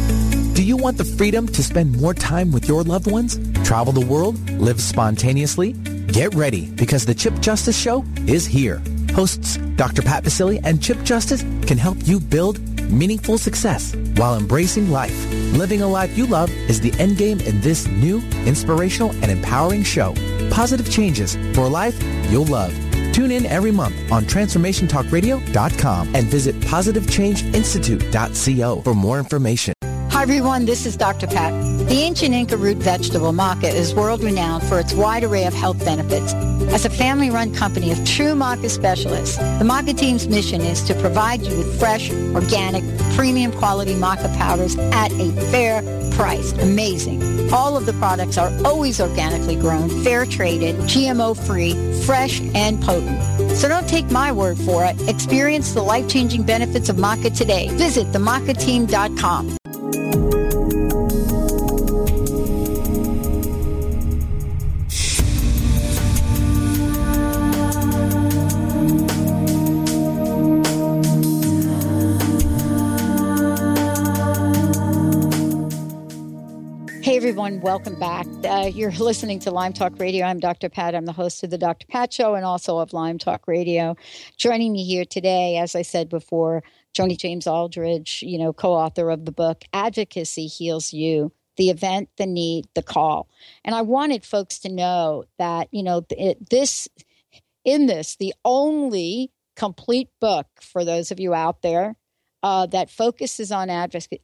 [0.61, 3.39] Do you want the freedom to spend more time with your loved ones?
[3.67, 4.37] Travel the world?
[4.59, 5.73] Live spontaneously?
[5.73, 8.79] Get ready because the Chip Justice Show is here.
[9.15, 10.03] Hosts Dr.
[10.03, 12.59] Pat Baccili and Chip Justice can help you build
[12.91, 15.33] meaningful success while embracing life.
[15.53, 19.81] Living a life you love is the end game in this new, inspirational, and empowering
[19.81, 20.13] show.
[20.51, 22.71] Positive changes for a life you'll love.
[23.13, 29.73] Tune in every month on TransformationTalkRadio.com and visit PositiveChangeInstitute.co for more information.
[30.21, 30.65] Hi, everyone.
[30.65, 31.25] This is Dr.
[31.25, 31.51] Pat.
[31.87, 35.83] The ancient Inca root vegetable maca is world renowned for its wide array of health
[35.83, 36.35] benefits.
[36.75, 41.41] As a family-run company of true maca specialists, the maca team's mission is to provide
[41.41, 42.83] you with fresh, organic,
[43.15, 45.81] premium quality maca powders at a fair
[46.11, 46.51] price.
[46.51, 47.51] Amazing.
[47.51, 53.57] All of the products are always organically grown, fair traded, GMO free, fresh, and potent.
[53.57, 55.01] So don't take my word for it.
[55.09, 57.69] Experience the life-changing benefits of maca today.
[57.69, 59.57] Visit themacateam.com.
[77.41, 78.27] everyone, welcome back.
[78.43, 80.27] Uh, you're listening to Lyme Talk Radio.
[80.27, 80.69] I'm Dr.
[80.69, 80.93] Pat.
[80.93, 81.87] I'm the host of the Dr.
[81.87, 83.95] Pat Show and also of Lyme Talk Radio.
[84.37, 86.61] Joining me here today, as I said before,
[86.93, 92.27] Joni James Aldrich, you know, co-author of the book Advocacy Heals U: The Event, the
[92.27, 93.27] Need, the Call.
[93.65, 96.87] And I wanted folks to know that, you know, it, this
[97.65, 101.95] in this, the only complete book for those of you out there
[102.43, 103.71] uh, that focuses on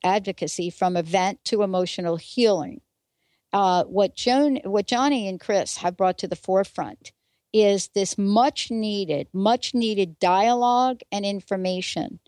[0.04, 2.82] advocacy from event to emotional healing.
[3.58, 7.12] Uh, what Joan, what Joni and Chris have brought to the forefront
[7.52, 12.20] is this much needed, much needed dialogue and information,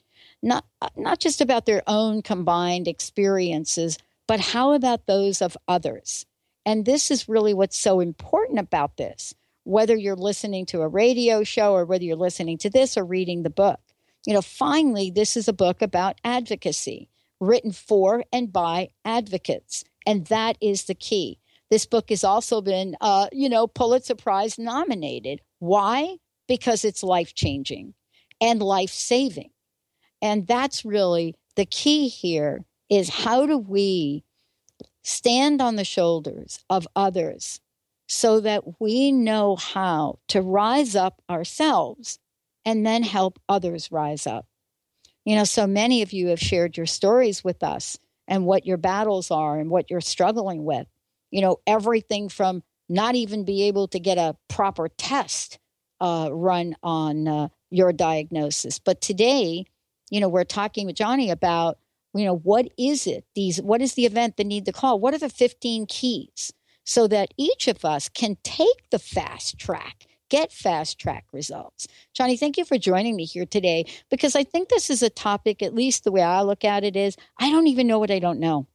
[0.42, 0.66] not
[0.98, 6.26] not just about their own combined experiences, but how about those of others.
[6.66, 9.36] And this is really what's so important about this.
[9.66, 13.44] Whether you're listening to a radio show or whether you're listening to this or reading
[13.44, 13.80] the book,
[14.26, 17.08] you know, finally, this is a book about advocacy
[17.40, 19.86] written for and by advocates.
[20.10, 21.38] And that is the key.
[21.70, 25.40] This book has also been, uh, you know, Pulitzer Prize nominated.
[25.60, 26.18] Why?
[26.48, 27.94] Because it's life changing
[28.42, 29.52] and life saving.
[30.20, 34.24] And that's really the key here is how do we
[35.04, 37.62] stand on the shoulders of others
[38.08, 42.18] so that we know how to rise up ourselves
[42.66, 44.48] and then help others rise up.
[45.24, 48.78] You know, so many of you have shared your stories with us and what your
[48.78, 50.88] battles are and what you're struggling with.
[51.32, 55.60] You know, everything from not even be able to get a proper test
[56.00, 58.80] uh, run on uh, your diagnosis.
[58.80, 59.66] But today,
[60.10, 61.80] you know, we're talking with Joni about,
[62.14, 63.26] you know, what is it?
[63.36, 65.00] These, what is the event that need the call?
[65.00, 66.54] What are the 15 keys
[66.86, 71.88] so that each of us can take the fast track get fast track results.
[72.18, 75.62] Joni, thank you for joining me here today because I think this is a topic,
[75.62, 78.20] at least the way I look at it, is I don't even know what I
[78.20, 78.68] don't know.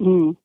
[0.00, 0.36] Mm.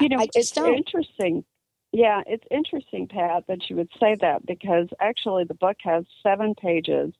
[0.00, 0.74] You know, it's don't.
[0.74, 1.44] interesting.
[1.92, 6.54] Yeah, it's interesting, Pat, that you would say that because actually the book has seven
[6.54, 7.12] pages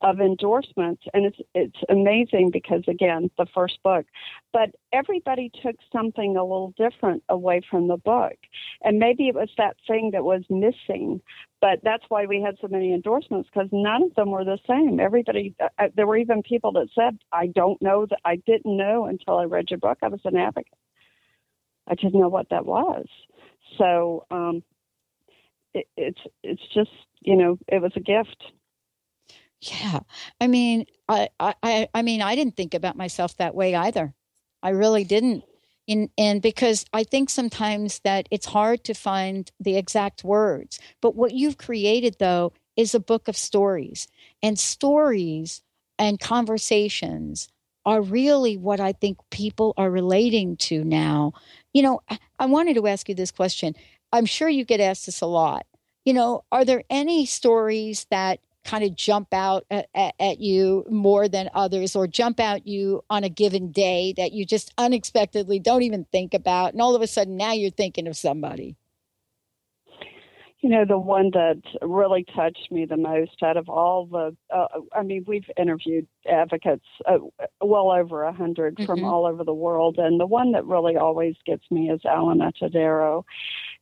[0.00, 4.06] of endorsements and it's it's amazing because again the first book.
[4.52, 8.36] But everybody took something a little different away from the book.
[8.82, 11.20] And maybe it was that thing that was missing
[11.64, 15.00] but that's why we had so many endorsements because none of them were the same.
[15.00, 18.76] Everybody uh, uh, there were even people that said i don't know that i didn't
[18.76, 19.96] know until i read your book.
[20.02, 20.74] I was an advocate.
[21.88, 23.06] I didn't know what that was.
[23.78, 24.62] So um
[25.72, 26.90] it, it's it's just
[27.22, 28.44] you know it was a gift
[29.70, 30.00] yeah.
[30.40, 34.14] I mean, I, I, I mean, I didn't think about myself that way either.
[34.62, 35.44] I really didn't.
[35.86, 40.78] In, and because I think sometimes that it's hard to find the exact words.
[41.02, 44.08] But what you've created, though, is a book of stories.
[44.42, 45.62] And stories
[45.98, 47.48] and conversations
[47.86, 51.34] are really what I think people are relating to now.
[51.74, 52.00] You know,
[52.38, 53.74] I wanted to ask you this question.
[54.10, 55.66] I'm sure you get asked this a lot.
[56.04, 61.28] You know, are there any stories that kind of jump out at, at, you more
[61.28, 65.82] than others or jump out you on a given day that you just unexpectedly don't
[65.82, 66.72] even think about.
[66.72, 68.76] And all of a sudden now you're thinking of somebody
[70.64, 74.80] you know, the one that really touched me the most out of all the, uh,
[74.94, 77.18] I mean, we've interviewed advocates, uh,
[77.60, 78.86] well over a 100 mm-hmm.
[78.86, 79.98] from all over the world.
[79.98, 83.24] And the one that really always gets me is Alan Atadero.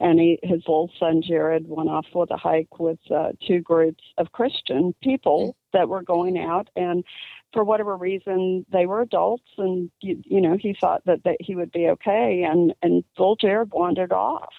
[0.00, 4.02] And he, his little son, Jared, went off for a hike with uh, two groups
[4.18, 5.78] of Christian people mm-hmm.
[5.78, 6.68] that were going out.
[6.74, 7.04] And
[7.52, 11.54] for whatever reason, they were adults, and you, you know he thought that, that he
[11.54, 14.54] would be okay, and and little Jared wandered off,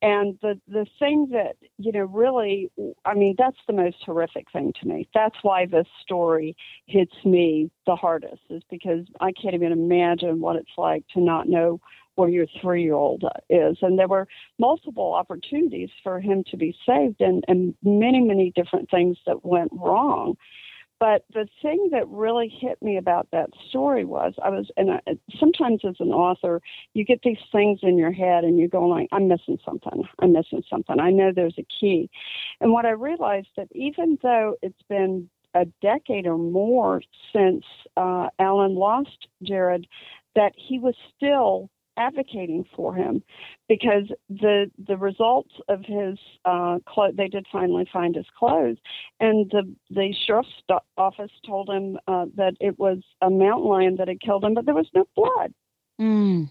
[0.00, 2.70] and the the thing that you know really,
[3.04, 5.08] I mean, that's the most horrific thing to me.
[5.14, 6.56] That's why this story
[6.86, 11.48] hits me the hardest, is because I can't even imagine what it's like to not
[11.48, 11.80] know
[12.18, 13.78] where your three year old is.
[13.80, 14.26] And there were
[14.58, 19.70] multiple opportunities for him to be saved and, and many, many different things that went
[19.72, 20.36] wrong.
[21.00, 25.00] But the thing that really hit me about that story was I was, and I,
[25.38, 26.60] sometimes as an author,
[26.94, 30.04] you get these things in your head and you go like, I'm missing something.
[30.18, 30.98] I'm missing something.
[30.98, 32.10] I know there's a key.
[32.60, 37.00] And what I realized that even though it's been a decade or more
[37.32, 37.64] since
[37.96, 39.86] uh, Alan lost Jared,
[40.34, 43.22] that he was still advocating for him
[43.68, 48.78] because the the results of his uh, clo- they did finally find his clothes,
[49.20, 50.48] and the the sheriff's
[50.96, 54.64] office told him uh, that it was a mountain lion that had killed him, but
[54.64, 55.52] there was no blood.
[56.00, 56.50] Mm.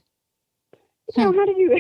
[1.16, 1.80] You know, how do you?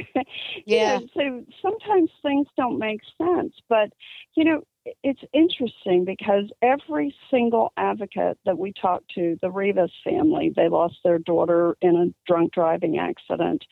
[0.65, 0.99] yeah.
[1.17, 3.91] You know, so sometimes things don't make sense, but
[4.35, 4.63] you know,
[5.03, 10.95] it's interesting because every single advocate that we talked to, the Rivas family, they lost
[11.03, 13.63] their daughter in a drunk driving accident.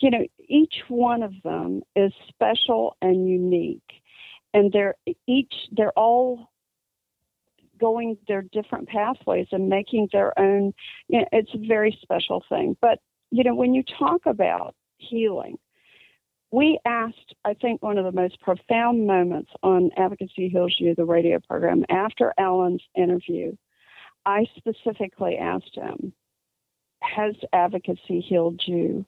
[0.00, 4.02] You know, each one of them is special and unique,
[4.54, 4.94] and they're
[5.26, 6.50] each they're all
[7.78, 10.72] going their different pathways and making their own.
[11.08, 12.76] You know, it's a very special thing.
[12.80, 12.98] But
[13.30, 15.58] you know, when you talk about healing
[16.50, 21.04] we asked, I think, one of the most profound moments on Advocacy Heals U, the
[21.04, 23.56] radio program, after Alan's interview.
[24.24, 26.12] I specifically asked him,
[27.00, 29.06] Has advocacy healed you?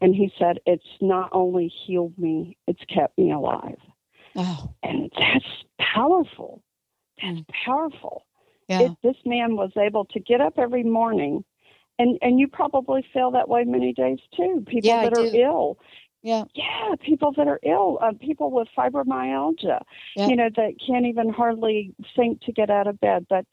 [0.00, 3.78] And he said, It's not only healed me, it's kept me alive.
[4.36, 4.70] Oh.
[4.82, 5.44] And that's
[5.78, 6.62] powerful.
[7.22, 7.46] That's mm.
[7.64, 8.26] powerful.
[8.68, 8.80] Yeah.
[8.80, 11.44] If this man was able to get up every morning,
[11.98, 14.64] and, and you probably feel that way many days too.
[14.66, 15.78] People yeah, that are ill
[16.24, 16.44] yeah.
[16.54, 19.82] Yeah, people that are ill, uh, people with fibromyalgia,
[20.16, 20.26] yeah.
[20.26, 23.26] you know, that can't even hardly think to get out of bed.
[23.28, 23.44] But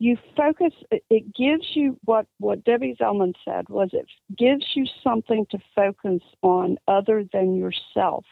[0.00, 5.46] you focus, it gives you what, what Debbie Zellman said was it gives you something
[5.52, 8.24] to focus on other than yourself.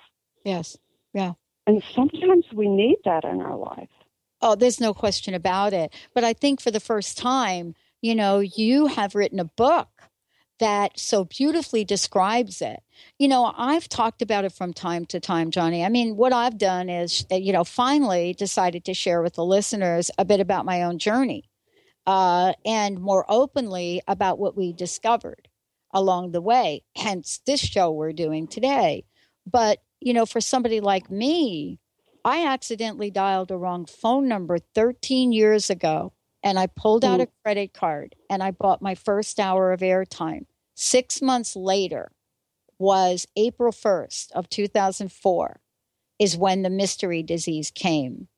[0.45, 0.77] Yes.
[1.13, 1.35] Yeah.
[1.69, 3.89] And sometimes we need that in our life.
[4.43, 5.95] Oh, there's no question about it.
[6.15, 9.89] But I think for the first time, you know, you have written a book
[10.61, 12.81] that so beautifully describes it.
[13.19, 15.85] You know, I've talked about it from time to time, Joni.
[15.85, 19.45] I mean, what I've done is, uh, you know, finally decided to share with the
[19.45, 21.45] listeners a bit about my own journey
[22.07, 25.49] uh, and more openly about what we discovered
[25.93, 29.05] along the way, hence this show we're doing today.
[29.47, 31.81] But, you know, for somebody like me,
[32.25, 36.14] I accidentally dialed a wrong phone number 13 years ago
[36.45, 37.31] and I pulled out a mm.
[37.43, 40.45] credit card and I bought my first hour of airtime.
[40.75, 42.13] Six months later
[42.79, 45.61] was April 1st of 2004
[46.19, 48.29] is when the mystery disease came.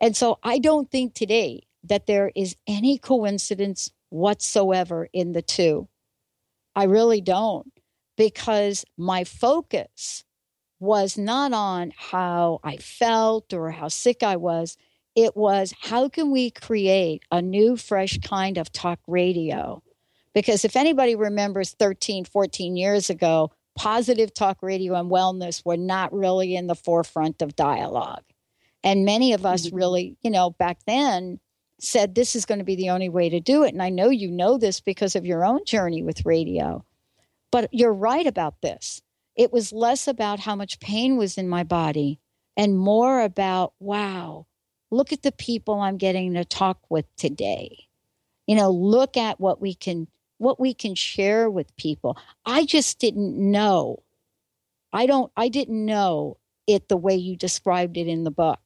[0.00, 5.88] And so I don't think today that there is any coincidence whatsoever in the two.
[6.76, 7.72] I really don't
[8.16, 10.24] because my focus
[10.78, 14.76] was not on how I felt or how sick I was.
[15.20, 19.82] It was how can we create a new, fresh kind of talk radio?
[20.34, 26.10] Because if anybody remembers 13, 14 years ago, positive talk radio and wellness were not
[26.14, 28.24] really in the forefront of dialogue.
[28.82, 29.76] And many of us mm-hmm.
[29.76, 31.38] really, you know, back then
[31.78, 33.74] said this is going to be the only way to do it.
[33.74, 36.82] And I know you know this because of your own journey with radio.
[37.52, 39.02] But you're right about this.
[39.36, 42.20] It was less about how much pain was in my body
[42.56, 44.46] and more about, wow,
[44.90, 47.86] look at the people I'm getting to talk with today.
[48.46, 52.16] You know, look at what we can what we can share with people.
[52.46, 54.02] I just didn't know.
[54.92, 58.60] I don't I didn't know it the way you described it in the book.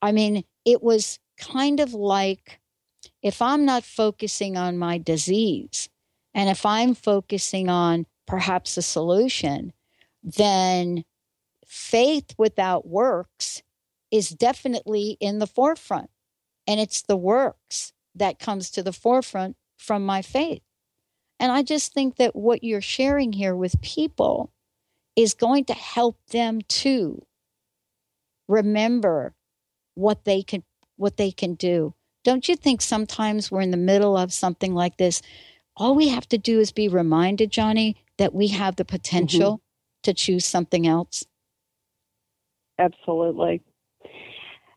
[0.00, 2.60] I mean, it was kind of like
[3.22, 5.88] if I'm not focusing on my disease
[6.34, 9.72] and if I'm focusing on perhaps a solution,
[10.22, 11.04] then
[11.66, 13.62] faith without works
[14.10, 16.10] is definitely in the forefront.
[16.66, 20.62] And it's the works that comes to the forefront from my faith.
[21.38, 24.52] And I just think that what you're sharing here with people
[25.16, 27.22] is going to help them to
[28.46, 29.34] remember
[29.94, 30.62] what they can
[30.96, 31.94] what they can do.
[32.24, 35.22] Don't you think sometimes we're in the middle of something like this?
[35.76, 40.02] All we have to do is be reminded, Joni, that we have the potential mm-hmm.
[40.02, 41.24] to choose something else.
[42.78, 43.62] Absolutely.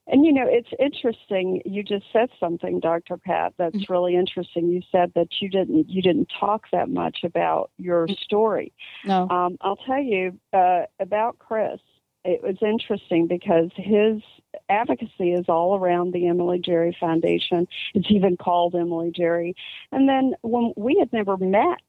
[0.07, 1.61] And you know, it's interesting.
[1.65, 3.17] You just said something, Dr.
[3.17, 3.93] Pat, that's mm-hmm.
[3.93, 4.67] really interesting.
[4.67, 8.21] You said that you didn't you didn't talk that much about your mm-hmm.
[8.21, 8.73] story.
[9.05, 11.79] No, um, I'll tell you uh, about Chris.
[12.25, 14.21] It was interesting because his
[14.69, 17.67] advocacy is all around the Emily Jerry Foundation.
[17.93, 19.55] It's even called Emily Jerry.
[19.91, 21.81] And then when we had never met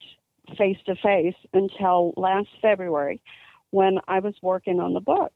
[0.59, 3.21] face to face until last February
[3.71, 5.33] when I was working on the book.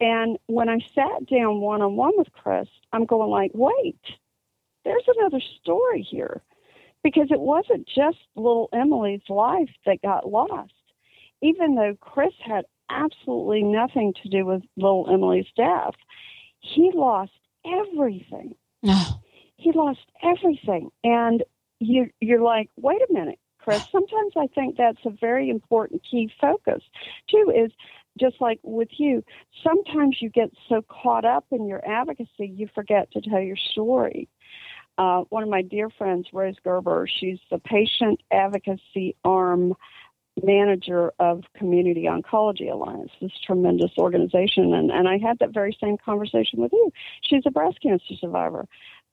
[0.00, 4.00] And when I sat down one on one with Chris, I'm going like, wait,
[4.84, 6.42] there's another story here.
[7.04, 10.72] Because it wasn't just little Emily's life that got lost.
[11.42, 15.94] Even though Chris had absolutely nothing to do with little Emily's death,
[16.60, 17.32] he lost
[17.64, 18.54] everything.
[19.58, 20.90] he lost everything.
[21.04, 21.42] And
[21.80, 23.84] you you're like, wait a minute, Chris.
[23.90, 26.82] Sometimes I think that's a very important key focus.
[27.28, 27.70] Too is
[28.18, 29.24] just like with you,
[29.62, 34.28] sometimes you get so caught up in your advocacy, you forget to tell your story.
[34.96, 39.74] Uh, one of my dear friends, Rose Gerber, she's the patient advocacy arm
[40.42, 44.74] manager of Community Oncology Alliance, this tremendous organization.
[44.74, 46.90] And, and I had that very same conversation with you.
[47.22, 48.66] She's a breast cancer survivor.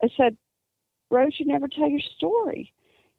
[0.03, 0.37] I said,
[1.09, 2.73] Rose, you never tell your story.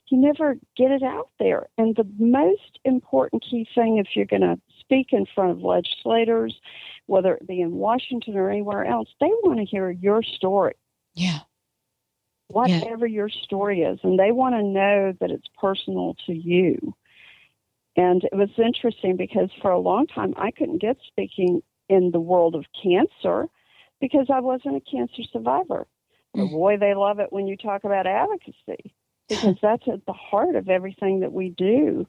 [0.08, 1.66] You never get it out there.
[1.76, 6.54] And the most important key thing, if you're going to speak in front of legislators,
[7.06, 10.74] whether it be in Washington or anywhere else, they want to hear your story.
[11.14, 11.40] Yeah.
[12.48, 13.16] Whatever yeah.
[13.16, 13.98] your story is.
[14.04, 16.94] And they want to know that it's personal to you.
[17.96, 22.20] And it was interesting because for a long time I couldn't get speaking in the
[22.20, 23.46] world of cancer
[24.00, 25.86] because I wasn't a cancer survivor.
[26.34, 26.50] But mm.
[26.50, 28.94] boy, they love it when you talk about advocacy
[29.28, 32.06] because that's at the heart of everything that we do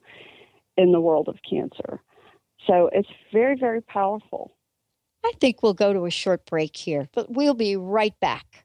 [0.76, 2.00] in the world of cancer.
[2.66, 4.54] So it's very, very powerful.
[5.24, 8.64] I think we'll go to a short break here, but we'll be right back.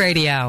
[0.00, 0.48] Radio.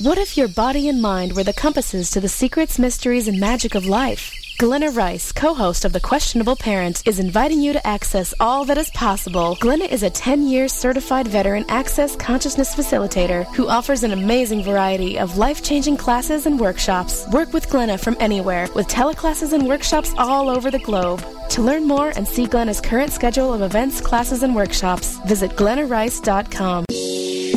[0.00, 3.74] What if your body and mind were the compasses to the secrets, mysteries, and magic
[3.74, 4.32] of life?
[4.58, 8.90] Glenna Rice, co-host of The Questionable Parent, is inviting you to access all that is
[8.90, 9.56] possible.
[9.60, 15.36] Glenna is a 10-year certified veteran access consciousness facilitator who offers an amazing variety of
[15.36, 17.26] life-changing classes and workshops.
[17.32, 21.24] Work with Glenna from anywhere with teleclasses and workshops all over the globe.
[21.50, 26.84] To learn more and see Glenna's current schedule of events, classes, and workshops, visit glennarice.com.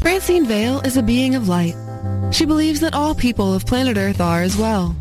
[0.00, 1.74] Francine Vale is a being of light.
[2.30, 4.96] She believes that all people of planet Earth are as well.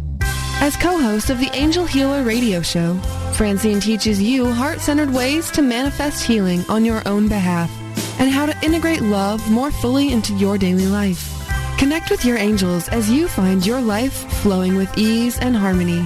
[0.62, 2.96] As co-host of the Angel Healer radio show,
[3.34, 7.72] Francine teaches you heart-centered ways to manifest healing on your own behalf
[8.20, 11.34] and how to integrate love more fully into your daily life.
[11.78, 16.04] Connect with your angels as you find your life flowing with ease and harmony.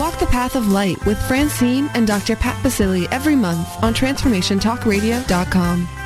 [0.00, 2.34] Walk the path of light with Francine and Dr.
[2.34, 6.03] Pat Baccili every month on TransformationTalkRadio.com.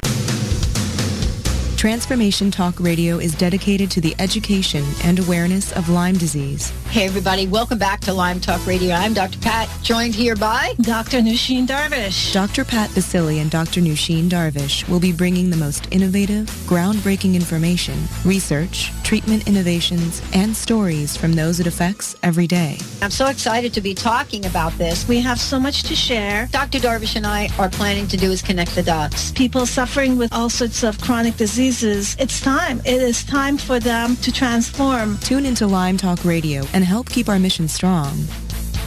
[1.79, 6.71] Transformation Talk Radio is dedicated to the education and awareness of Lyme disease.
[6.91, 7.47] Hey, everybody.
[7.47, 8.97] Welcome back to Lyme Talk Radio.
[8.97, 9.39] I'm Dr.
[9.39, 11.19] Pat, joined here by Dr.
[11.19, 12.33] Nooshin Darvish.
[12.33, 12.65] Dr.
[12.65, 13.81] Pat Baccili and Dr.
[13.81, 21.17] Nooshin Darvish will be bringing the most innovative, groundbreaking information, research, treatment innovations, and stories
[21.17, 22.77] from those it affects every day.
[23.03, 25.07] I'm so excited to be talking about this.
[25.07, 26.49] We have so much to share.
[26.51, 26.81] Dr.
[26.81, 29.31] Darvish and I are planning to do is connect the dots.
[29.31, 32.81] People suffering with all sorts of chronic disease diseases, it's time.
[32.87, 35.19] It is time for them to transform.
[35.19, 38.17] Tune into Lyme Talk Radio and help keep our mission strong.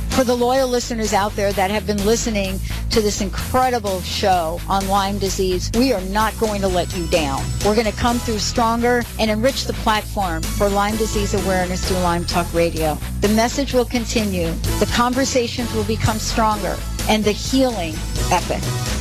[0.09, 2.59] For the loyal listeners out there that have been listening
[2.89, 7.43] to this incredible show on Lyme disease, we are not going to let you down.
[7.63, 11.99] We're going to come through stronger and enrich the platform for Lyme disease awareness through
[11.99, 12.97] Lyme Talk Radio.
[13.21, 16.75] The message will continue, the conversations will become stronger,
[17.07, 17.93] and the healing
[18.31, 19.00] epic.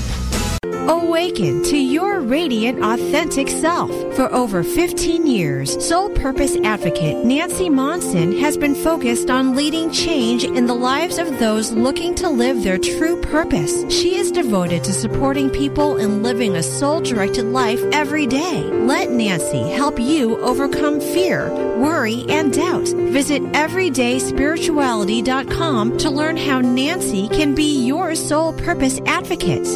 [0.91, 3.93] Awaken to your radiant, authentic self.
[4.17, 10.43] For over 15 years, Soul Purpose Advocate Nancy Monson has been focused on leading change
[10.43, 13.85] in the lives of those looking to live their true purpose.
[13.89, 18.65] She is devoted to supporting people in living a soul directed life every day.
[18.65, 22.89] Let Nancy help you overcome fear, worry, and doubt.
[22.89, 29.69] Visit everydayspirituality.com to learn how Nancy can be your soul purpose advocate.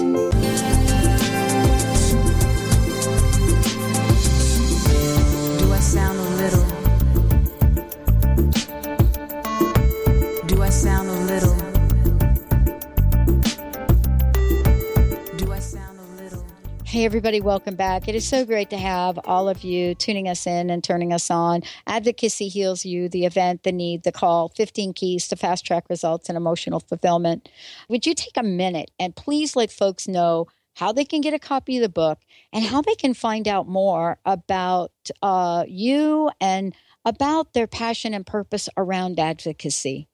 [17.04, 18.08] Everybody, welcome back.
[18.08, 21.30] It is so great to have all of you tuning us in and turning us
[21.30, 21.60] on.
[21.86, 26.30] Advocacy Heals U, the event, the need, the call 15 keys to fast track results
[26.30, 27.50] and emotional fulfillment.
[27.90, 30.46] Would you take a minute and please let folks know
[30.76, 32.20] how they can get a copy of the book
[32.54, 36.74] and how they can find out more about uh, you and
[37.04, 40.08] about their passion and purpose around advocacy?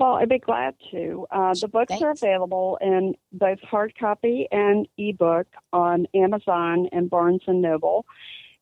[0.00, 1.26] Well, I'd be glad to.
[1.30, 7.42] Uh, the books are available in both hard copy and ebook on Amazon and Barnes
[7.46, 8.06] and Noble.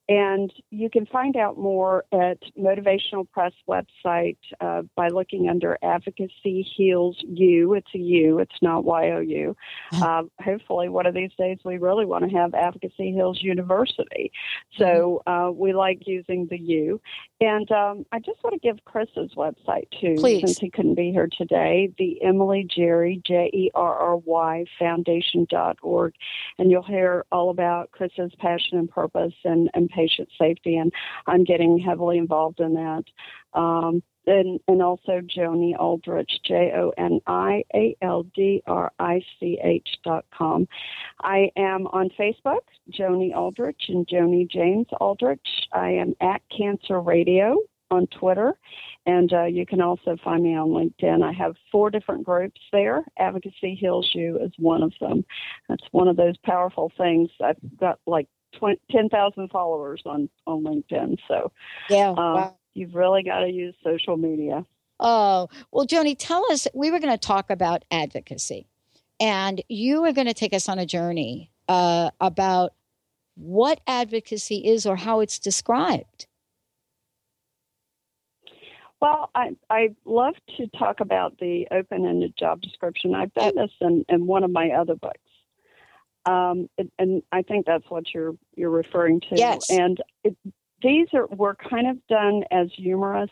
[0.08, 6.66] And you can find out more at Motivational Press website uh, by looking under Advocacy
[6.76, 7.74] Heals U.
[7.74, 9.56] It's a U, it's not Y O U.
[10.08, 14.30] Uh, hopefully, one of these days we really want to have Advocacy Heals University.
[14.78, 17.00] So uh, we like using the U.
[17.40, 20.40] And um, I just want to give Chris's website too, Please.
[20.40, 21.92] since he couldn't be here today.
[21.98, 26.14] The Emily Jerry J E R R Y Foundation.org,
[26.58, 30.76] and you'll hear all about Chris's passion and purpose and, and patient safety.
[30.76, 30.92] And
[31.26, 33.04] I'm getting heavily involved in that.
[33.58, 39.22] Um, and, and also Joni Aldrich, J O N I A L D R I
[39.40, 40.68] C H dot com.
[41.22, 42.60] I am on Facebook,
[42.92, 45.40] Joni Aldrich and Joni James Aldrich.
[45.72, 47.56] I am at Cancer Radio
[47.90, 48.52] on Twitter,
[49.06, 51.22] and uh, you can also find me on LinkedIn.
[51.22, 53.04] I have four different groups there.
[53.18, 55.24] Advocacy Heals U is one of them.
[55.70, 57.30] That's one of those powerful things.
[57.42, 58.37] I've got like 20,
[58.90, 61.16] 10,000 followers on, on LinkedIn.
[61.26, 61.52] So,
[61.88, 62.56] yeah, uh, wow.
[62.74, 64.64] you've really got to use social media.
[65.00, 68.66] Oh, well, Joni, tell us, we were going to talk about advocacy,
[69.20, 72.72] and you are going to take us on a journey uh, about
[73.36, 76.26] what advocacy is or how it's described.
[79.00, 83.14] Well, I I love to talk about the open-ended job description.
[83.14, 85.18] I've done this in, in one of my other books,
[86.28, 89.28] um, it, and I think that's what you're you're referring to.
[89.32, 89.70] Yes.
[89.70, 90.36] And it,
[90.82, 93.30] these are were kind of done as humorous,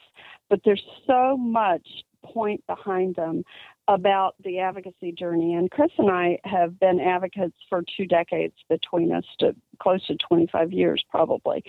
[0.49, 1.87] but there's so much
[2.25, 3.45] point behind them
[3.87, 5.55] about the advocacy journey.
[5.55, 10.17] And Chris and I have been advocates for two decades between us, to close to
[10.29, 11.63] 25 years probably.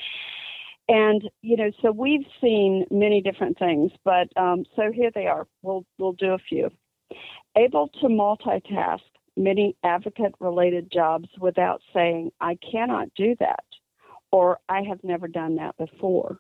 [0.88, 5.45] And you know, so we've seen many different things, but um, so here they are.
[5.61, 6.71] We'll we'll do a few.
[7.57, 9.01] Able to multitask
[9.38, 13.63] many advocate-related jobs without saying "I cannot do that"
[14.31, 16.39] or "I have never done that before."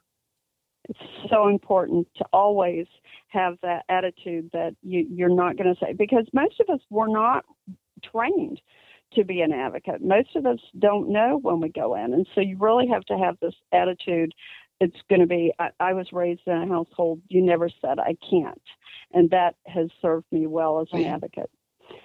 [0.89, 2.87] It's so important to always
[3.27, 7.09] have that attitude that you, you're not going to say because most of us were
[7.09, 7.43] not
[8.03, 8.61] trained
[9.13, 10.01] to be an advocate.
[10.01, 12.13] Most of us don't know when we go in.
[12.13, 14.33] And so you really have to have this attitude.
[14.79, 18.15] It's going to be, I, I was raised in a household, you never said, I
[18.29, 18.61] can't.
[19.13, 21.49] And that has served me well as an advocate.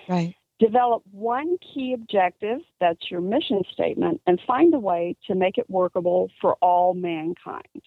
[0.09, 0.34] Right.
[0.63, 5.69] Develop one key objective, that's your mission statement, and find a way to make it
[5.69, 7.83] workable for all mankind.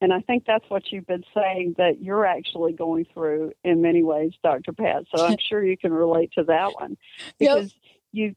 [0.00, 4.04] And I think that's what you've been saying that you're actually going through in many
[4.04, 4.72] ways, Dr.
[4.72, 5.06] Pat.
[5.12, 6.96] So I'm sure you can relate to that one
[7.40, 7.74] because
[8.12, 8.36] you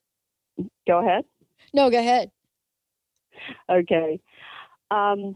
[0.87, 1.25] go ahead.
[1.71, 2.31] No, go ahead.
[3.69, 4.19] Okay.
[4.89, 5.35] Um,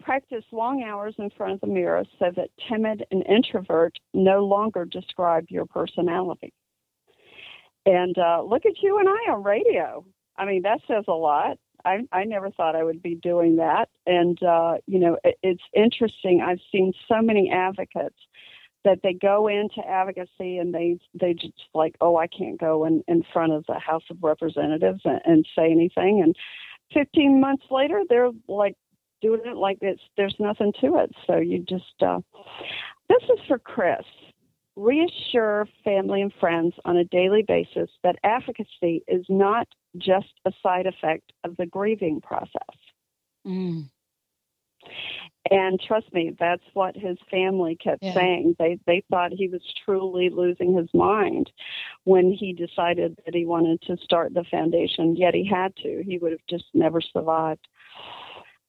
[0.00, 4.84] practice long hours in front of the mirror so that timid and introvert no longer
[4.84, 6.52] describe your personality.
[7.86, 10.04] And uh, look at you and I on radio.
[10.36, 11.58] I mean, that says a lot.
[11.84, 13.88] I, I never thought I would be doing that.
[14.06, 16.40] And, uh, you know, it, it's interesting.
[16.40, 18.16] I've seen so many advocates
[18.84, 23.02] that they go into advocacy and they they just like, oh, I can't go in,
[23.06, 26.20] in front of the House of Representatives and, and say anything.
[26.22, 26.36] And
[26.92, 28.74] 15 months later, they're like
[29.20, 31.12] doing it like it's there's nothing to it.
[31.26, 32.20] So you just uh,
[33.08, 34.04] this is for Chris.
[34.74, 39.68] Reassure family and friends on a daily basis that advocacy is not
[39.98, 42.76] just a side effect of the grieving process.
[43.46, 43.90] Mm.
[45.50, 48.14] And trust me, that's what his family kept Yeah.
[48.14, 48.56] saying.
[48.58, 51.50] They they thought he was truly losing his mind
[52.04, 55.16] when he decided that he wanted to start the foundation.
[55.16, 56.02] Yet he had to.
[56.02, 57.66] He would have just never survived.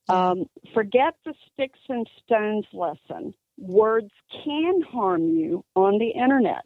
[0.10, 3.34] Um, forget the sticks and stones lesson.
[3.58, 4.12] Words
[4.44, 6.66] can harm you on the internet.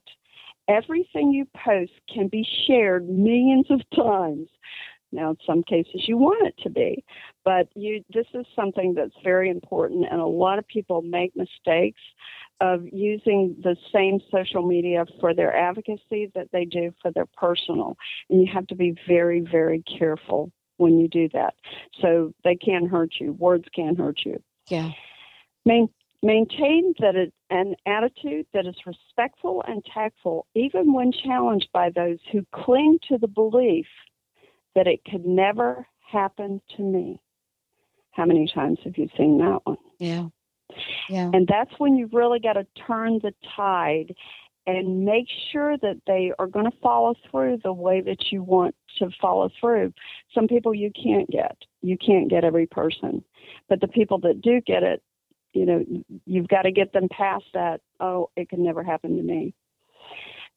[0.67, 4.49] Everything you post can be shared millions of times.
[5.11, 7.05] Now, in some cases, you want it to be,
[7.45, 8.03] but you.
[8.13, 12.01] This is something that's very important, and a lot of people make mistakes
[12.59, 17.95] of using the same social media for their advocacy that they do for their personal,
[18.29, 21.53] and you have to be very, very careful when you do that.
[22.01, 23.31] So they can hurt you.
[23.31, 24.41] Words can hurt you.
[24.67, 24.91] Yeah.
[25.65, 25.87] Main,
[26.27, 32.19] maintain that it, an attitude that is respectful and tactful, even when challenged by those
[32.31, 33.87] who cling to the belief
[34.75, 37.19] that it could never happen to me.
[38.11, 39.77] How many times have you seen that one?
[39.99, 40.27] Yeah.
[41.09, 41.31] Yeah.
[41.33, 44.13] And that's when you really got to turn the tide
[44.65, 48.75] and make sure that they are going to follow through the way that you want
[48.99, 49.93] to follow through.
[50.35, 51.57] Some people you can't get.
[51.81, 53.23] You can't get every person.
[53.69, 55.01] But the people that do get it,
[55.57, 55.85] you know,
[56.25, 59.53] you've got to get them past that, oh, it can never happen to me.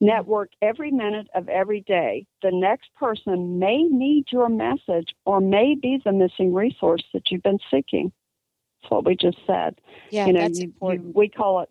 [0.00, 2.26] Network every minute of every day.
[2.42, 7.42] The next person may need your message or may be the missing resource that you've
[7.42, 8.12] been seeking.
[8.82, 9.80] That's what we just said.
[10.10, 11.04] Yeah, you know, that's you- important.
[11.04, 11.68] you- we call it,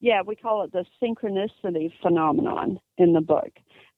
[0.00, 3.50] yeah, we call it the synchronicity phenomenon in the book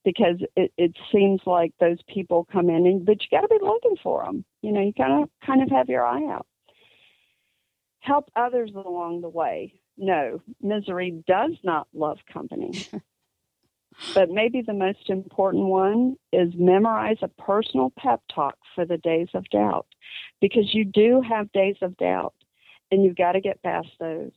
[0.05, 3.59] because it, it seems like those people come in, and but you got to be
[3.62, 4.45] looking for them.
[4.61, 6.47] You know, you kind of kind of have your eye out.
[8.03, 9.74] Help others along the way.
[9.96, 12.86] No, misery does not love company.
[14.14, 19.28] but maybe the most important one is memorize a personal pep talk for the days
[19.34, 19.86] of doubt
[20.40, 22.34] because you do have days of doubt
[22.90, 24.32] and you've got to get past those.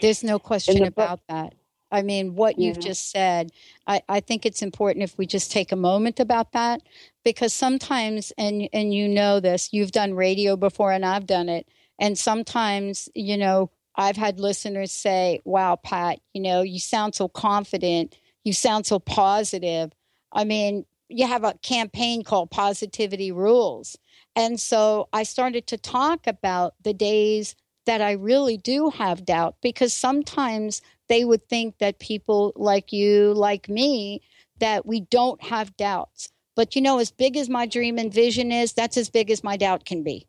[0.00, 1.54] There's no question the book- about that.
[1.90, 3.52] I mean, what you've just said,
[3.86, 6.82] I, I think it's important if we just take a moment about that
[7.24, 11.68] because sometimes, and and you know this, you've done radio before and I've done it,
[11.98, 17.28] and sometimes, you know, I've had listeners say, "Wow, Pat, you know, you sound so
[17.28, 19.92] confident, you sound so positive."
[20.32, 23.96] I mean, you have a campaign called Positivity Rules,
[24.34, 27.54] and so I started to talk about the days
[27.86, 33.32] that I really do have doubt because sometimes they would think that people like you,
[33.32, 34.22] like me,
[34.58, 36.28] that we don't have doubts.
[36.56, 39.44] But you know, as big as my dream and vision is, that's as big as
[39.44, 40.26] my doubt can be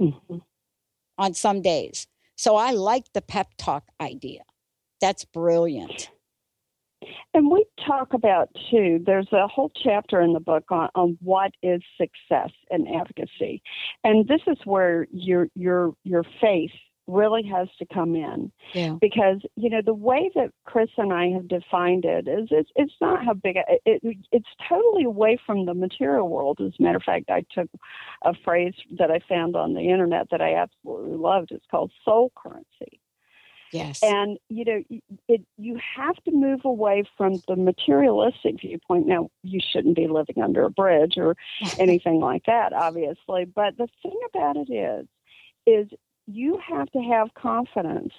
[0.00, 0.36] Mm-hmm.
[1.18, 2.06] on some days.
[2.36, 4.42] So I like the pep talk idea.
[5.00, 6.10] That's brilliant.
[7.34, 9.00] And we talk about too.
[9.04, 13.62] There's a whole chapter in the book on, on what is success in advocacy,
[14.04, 16.70] and this is where your your your faith
[17.08, 18.96] really has to come in Yeah.
[19.00, 22.92] because you know the way that Chris and I have defined it is it's it's
[23.00, 26.58] not how big it, it it's totally away from the material world.
[26.60, 27.68] As a matter of fact, I took
[28.22, 31.50] a phrase that I found on the internet that I absolutely loved.
[31.50, 33.00] It's called soul currency.
[33.72, 34.00] Yes.
[34.02, 34.82] And you know,
[35.28, 39.06] it you have to move away from the materialistic viewpoint.
[39.06, 41.36] Now, you shouldn't be living under a bridge or
[41.78, 43.44] anything like that, obviously.
[43.44, 45.06] But the thing about it is,
[45.66, 45.98] is
[46.28, 48.12] you have to have confidence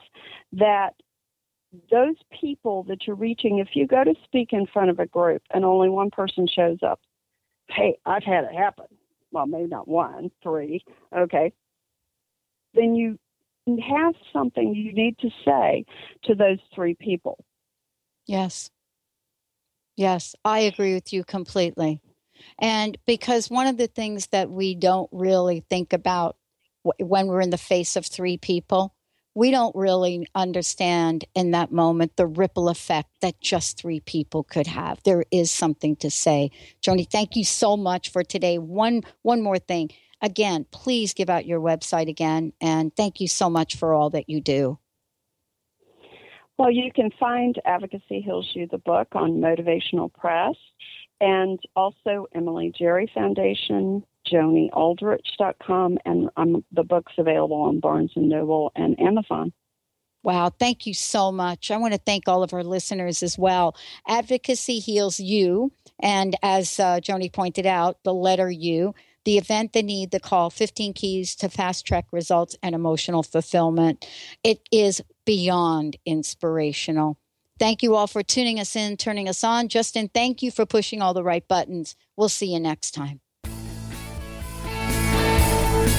[0.53, 0.95] that
[1.91, 5.43] those people that you're reaching, if you go to speak in front of a group
[5.53, 6.99] and only one person shows up,
[7.69, 8.85] hey, I've had it happen.
[9.31, 10.83] Well, maybe not one, three,
[11.15, 11.53] okay.
[12.73, 13.19] Then you
[13.67, 15.85] have something you need to say
[16.23, 17.37] to those three people.
[18.25, 18.71] Yes.
[19.95, 22.01] Yes, I agree with you completely.
[22.57, 26.37] And because one of the things that we don't really think about
[26.83, 28.93] when we're in the face of three people,
[29.35, 34.67] we don't really understand in that moment the ripple effect that just three people could
[34.67, 35.01] have.
[35.03, 36.51] There is something to say.
[36.81, 38.57] Joni, thank you so much for today.
[38.57, 39.91] One one more thing.
[40.21, 44.29] Again, please give out your website again and thank you so much for all that
[44.29, 44.77] you do.
[46.57, 50.55] Well, you can find Advocacy Heals U, the book, on Motivational Press,
[51.21, 58.71] and also Emily Jerry Foundation, JoniAldrich.com, and um, the book's available on Barnes and Noble
[58.75, 59.53] and Amazon.
[60.21, 61.71] Wow, thank you so much.
[61.71, 63.75] I want to thank all of our listeners as well.
[64.07, 65.71] Advocacy heals you.
[66.01, 70.49] And as uh, Joni pointed out, the letter U, the event, the need, the call
[70.49, 74.05] 15 keys to fast track results and emotional fulfillment.
[74.43, 77.17] It is beyond inspirational.
[77.57, 79.67] Thank you all for tuning us in, turning us on.
[79.67, 81.95] Justin, thank you for pushing all the right buttons.
[82.15, 83.19] We'll see you next time.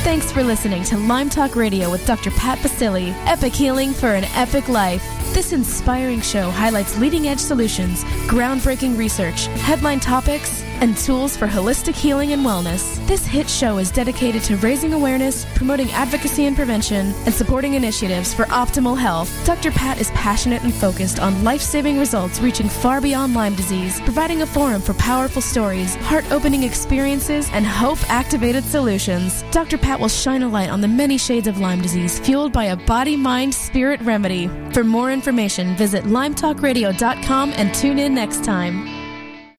[0.03, 2.31] Thanks for listening to Lyme Talk Radio with Dr.
[2.31, 5.30] Pat Baccili, Epic Healing for an Epic Life.
[5.41, 11.95] This inspiring show highlights leading edge solutions, groundbreaking research, headline topics, and tools for holistic
[11.95, 13.05] healing and wellness.
[13.07, 18.33] This hit show is dedicated to raising awareness, promoting advocacy and prevention, and supporting initiatives
[18.33, 19.31] for optimal health.
[19.45, 19.71] Dr.
[19.71, 24.43] Pat is passionate and focused on life saving results reaching far beyond Lyme disease, providing
[24.43, 29.43] a forum for powerful stories, heart opening experiences, and hope activated solutions.
[29.51, 29.77] Dr.
[29.77, 32.77] Pat will shine a light on the many shades of Lyme disease fueled by a
[32.77, 34.49] body mind spirit remedy.
[34.73, 39.00] For more information, visit lymetalkradio.com and tune in next time.